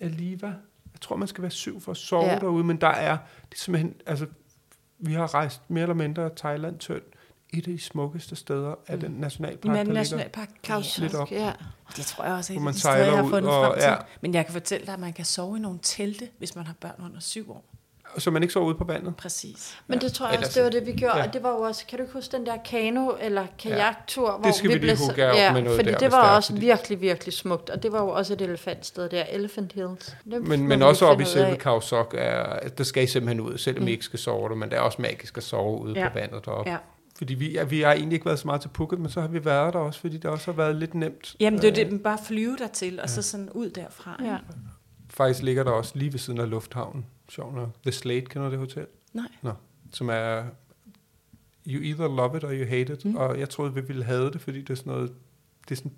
[0.00, 0.46] Aliva.
[0.92, 2.38] Jeg tror, man skal være syv for at sove Ja.
[2.38, 3.16] derude, men der er,
[3.50, 4.26] det er simpelthen, altså,
[4.98, 7.02] vi har rejst mere eller mindre Thailand tynd.
[7.52, 10.48] Et af de smukkeste steder af den nationalpark, i nationalpark.
[10.62, 10.98] Kaos.
[10.98, 11.30] Lidt op.
[11.30, 11.52] Ja.
[11.96, 13.88] Det tror jeg også er et steder, jeg har ud fundet og- frem til.
[13.88, 13.96] ja.
[14.20, 16.74] Men jeg kan fortælle dig, at man kan sove i nogle telte, hvis man har
[16.80, 17.64] børn under syv år.
[18.18, 19.16] Så man ikke sover ude på vandet.
[19.16, 19.78] Præcis.
[19.86, 21.14] Men det tror jeg også, det var det, vi gjorde.
[21.16, 21.20] Ja.
[21.22, 21.26] ja.
[21.28, 24.38] Og det var jo også, kan du ikke huske den der kano- eller kajaktur?
[24.38, 26.52] hvor skal vi lige blev op ja, med noget fordi der, det var det også
[26.52, 27.70] fordi- virkelig, virkelig smukt.
[27.70, 30.06] Og det var jo også et elefantsted der, Elephant Hills.
[30.06, 31.58] Det Men, vi men også oppe i selve af.
[31.58, 33.88] Khao Sok, er, at der skal I simpelthen ud, selvom mm.
[33.88, 36.00] I ikke skal sove der, men det er også magisk at sove ude Ja.
[36.02, 36.08] ja.
[36.08, 36.70] på vandet deroppe.
[36.70, 36.76] Ja.
[37.18, 37.20] Ja.
[37.20, 39.28] Fordi vi, ja, vi har egentlig ikke været så meget til Phuket, men så har
[39.28, 41.36] vi været der også, fordi det også har været lidt nemt.
[41.40, 44.16] Jamen, det er det, man bare flyve dertil, og så sådan ud derfra.
[44.20, 44.32] ikke?
[44.32, 44.38] Ja.
[45.10, 47.68] Faktisk ligger der også lige ved siden af lufthavnen, sjov nok.
[47.82, 48.86] The Slate, kender du det hotel?
[49.12, 49.28] Nej.
[49.42, 49.52] Nå,
[49.92, 50.44] som er,
[51.66, 53.16] you either love it or you hate it, mm.
[53.16, 55.12] og jeg troede, vi ville have det, fordi det er sådan noget,
[55.68, 55.90] det er sådan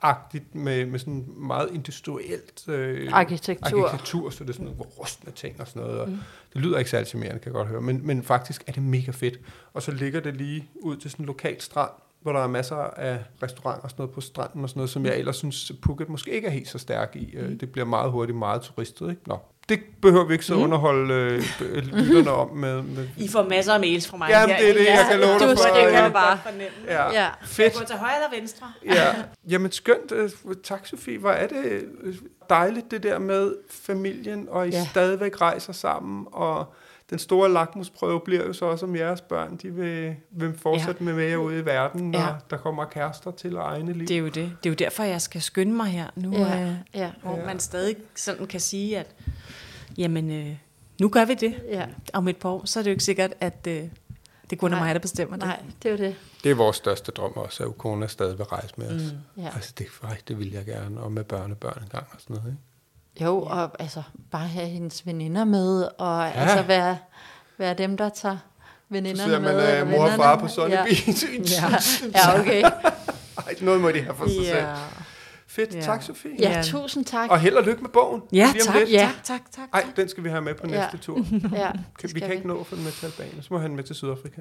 [0.00, 3.86] betonagtigt med, med sådan meget industrielt øh, Arkitektur.
[3.86, 6.00] arkitektur, så det er sådan nogle rustne ting og sådan noget.
[6.00, 6.18] Og mm.
[6.52, 9.10] Det lyder ikke særlig charmerende, kan jeg godt høre, men, men faktisk er det mega
[9.10, 9.40] fedt.
[9.74, 11.90] Og så ligger det lige ud til sådan en lokal strand,
[12.20, 15.06] hvor der er masser af restauranter og sådan noget på stranden og sådan noget, som
[15.06, 17.36] jeg ellers synes, Phuket måske ikke er helt så stærk i.
[17.40, 17.58] Mm.
[17.58, 19.22] Det bliver meget hurtigt meget turistet, ikke?
[19.26, 19.38] Nå,
[19.70, 23.72] det behøver vi ikke så underholde øh, øh, lytterne om med, med I får masser
[23.74, 24.28] af mails fra mig.
[24.30, 25.74] Jamen, det er det, jeg kan love dig du, for.
[25.74, 26.02] Det kan Ja.
[26.02, 26.66] jeg bare fornemme.
[26.86, 27.28] Ja, Ja.
[27.42, 27.74] fedt.
[27.78, 28.66] Gå til højre eller venstre?
[28.84, 29.06] Ja.
[29.48, 30.12] Jamen skønt.
[30.12, 30.30] øh,
[30.64, 31.18] Tak, Sofie.
[31.18, 32.14] Hvor er det øh,
[32.50, 34.76] dejligt, det der med familien, og I Ja.
[34.78, 34.86] ja.
[34.86, 36.74] stadigvæk rejser sammen, og
[37.10, 41.04] den store lakmusprøve bliver jo så også, om jeres børn de vil, vil fortsætte ja.
[41.04, 42.26] med med jer ude i verden, når Ja.
[42.26, 42.32] ja.
[42.50, 44.06] der kommer kærester til og egne liv.
[44.08, 44.34] Det er jo det.
[44.34, 47.10] Det er jo derfor, jeg skal skynde mig her nu, Ja, ja.
[47.22, 49.06] hvor man stadig sådan kan sige, at
[49.98, 50.56] jamen, øh,
[51.00, 51.54] nu gør vi det.
[51.68, 51.86] Ja.
[52.12, 53.82] Om et par år, så er det jo ikke sikkert, at øh,
[54.50, 54.86] det kun er Nej.
[54.86, 55.46] mig, der bestemmer det.
[55.46, 56.16] Nej, det er jo det.
[56.44, 59.02] Det er vores største drøm også, at kone stadig vil rejse med os.
[59.36, 59.42] Mm.
[59.42, 59.48] Ja.
[59.54, 62.50] Altså, det, ej, det vil jeg gerne, og med børnebørn en gang og sådan noget.
[62.50, 63.24] Ikke?
[63.24, 66.30] Jo, og altså bare have hendes veninder med, og ja.
[66.30, 66.98] altså være,
[67.58, 68.38] være dem, der tager
[68.88, 69.48] veninderne Så med.
[69.52, 70.84] man eller øh, mor og far på Sunny ja.
[70.84, 71.24] Beach.
[71.52, 71.68] Ja.
[72.14, 72.62] ja, okay.
[73.46, 74.66] Ej, noget må de have for sig selv.
[75.58, 75.62] Ja.
[75.62, 75.80] Fedt, Ja.
[75.80, 76.30] tak Sofie.
[76.38, 76.62] Ja, Ja.
[76.62, 77.30] tusind tak.
[77.30, 78.22] Og held og lykke med bogen.
[78.32, 78.90] Ja, tak, lidt.
[78.92, 79.10] Ja.
[79.24, 79.68] tak, tak, tak.
[79.84, 80.80] Ej, den skal vi have med på Ja.
[80.80, 81.16] næste tur.
[81.52, 83.58] Ja, Kan, det vi kan ikke nå at få den med til Albanien, så må
[83.58, 84.40] han med til Sydafrika.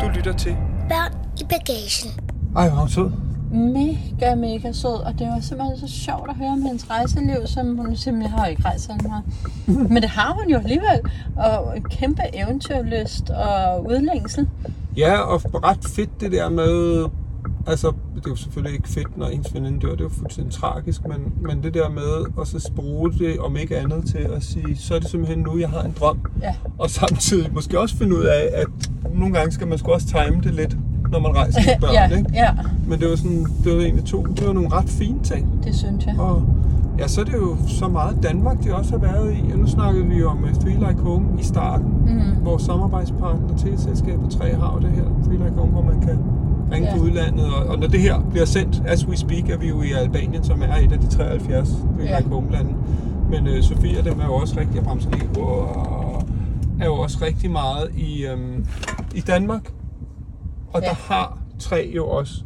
[0.00, 0.56] Du lytter til.
[0.88, 2.10] Børn i bagagen.
[2.56, 3.10] Ej, hvor er hun sød.
[3.54, 7.76] Mega, mega sød, og det var simpelthen så sjovt at høre om hendes rejseliv, som
[7.76, 9.24] hun simpelthen har ikke rejst så meget.
[9.92, 11.00] Men det har hun jo alligevel,
[11.36, 14.48] og en kæmpe eventyrlyst og udlængsel.
[14.96, 17.04] Ja, og ret fedt det der med...
[17.66, 19.90] Altså, det er jo selvfølgelig ikke fedt, når ens veninde dør.
[19.90, 23.56] Det er jo fuldstændig tragisk, men, men det der med at så bruge det, om
[23.56, 26.18] ikke andet, til at sige, så er det simpelthen nu, jeg har en drøm.
[26.42, 26.54] Ja.
[26.78, 28.66] Og samtidig måske også finde ud af, at
[29.14, 30.76] nogle gange skal man sgu også time det lidt,
[31.14, 32.30] når man rejser med børn, ja, ikke?
[32.34, 32.50] ja,
[32.88, 35.60] Men det var sådan, det var egentlig to, det var nogle ret fine ting.
[35.64, 36.14] det synes jeg.
[36.18, 36.42] Og
[36.98, 39.52] ja, så er det jo så meget Danmark, de også har været i.
[39.52, 41.86] Og nu snakkede vi jo om uh, Three Like Home i starten.
[42.06, 42.44] Mm.
[42.44, 46.18] Vores samarbejdspartner til selskabet 3 har det her Three Like Home, hvor man kan
[46.72, 46.96] ringe Ja.
[46.96, 47.44] på udlandet.
[47.46, 50.44] Og, og når det her bliver sendt, as we speak, er vi jo i Albanien,
[50.44, 52.18] som er et af de 73 Three Ja.
[52.18, 52.70] Like Home-lande.
[53.30, 55.28] Men uh, Sofia, dem er jo også rigtig, jeg bremser lige,
[56.80, 58.64] er jo også rigtig meget i, um,
[59.14, 59.72] i Danmark.
[60.74, 60.88] Og Ja.
[60.88, 62.44] der har tre jo også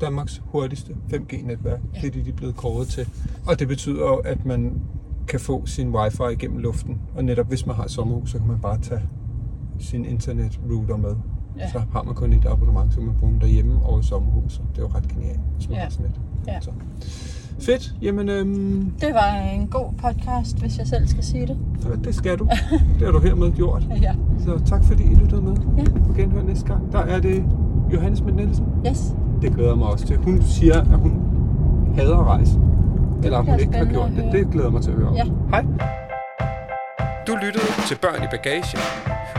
[0.00, 1.80] Danmarks hurtigste 5G-netværk.
[1.94, 2.00] Ja.
[2.00, 3.08] Det er det, de er blevet kåret til.
[3.46, 4.80] Og det betyder jo, at man
[5.28, 7.00] kan få sin wifi igennem luften.
[7.16, 9.00] Og netop hvis man har et sommerhus, så kan man bare tage
[9.78, 11.16] sin internetrouter med.
[11.58, 11.70] Ja.
[11.72, 14.62] Så har man kun et abonnement, så man bruge den derhjemme og i sommerhuset.
[14.70, 15.82] Det er jo ret genialt, hvis man Ja.
[15.82, 16.20] har sådan et.
[16.46, 16.60] Ja.
[16.60, 16.70] Så.
[17.60, 17.92] Fedt.
[18.02, 21.56] Jamen, øhm, Det var en god podcast, hvis jeg selv skal sige det.
[22.04, 22.48] det skal du.
[22.98, 23.82] Det har du hermed gjort.
[24.02, 24.14] Ja.
[24.38, 25.56] Så tak fordi I lyttede med.
[25.78, 25.84] Ja.
[26.06, 26.92] På genhør næste gang.
[26.92, 27.44] Der er det
[27.92, 28.66] Johannes Schmidt Nielsen.
[28.86, 29.00] Yes.
[29.42, 30.16] Det glæder mig også til.
[30.16, 31.12] Hun siger, at hun
[31.96, 32.58] hader at rejse.
[33.24, 34.28] Eller at hun ikke har gjort det.
[34.32, 35.14] Det glæder mig til at høre om.
[35.14, 35.24] Ja.
[35.50, 35.64] Hej.
[37.26, 38.78] Du lyttede til Børn i Bagagen.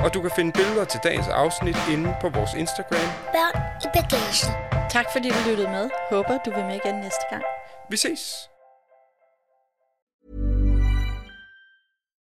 [0.03, 3.07] Og du kan finde billeder til dagens afsnit inde på vores Instagram.
[3.35, 3.55] Børn
[3.85, 4.49] i bagagen.
[4.89, 5.85] Tak fordi du lyttede med.
[6.11, 7.43] Håber du vil med igen næste gang.
[7.89, 8.54] V6.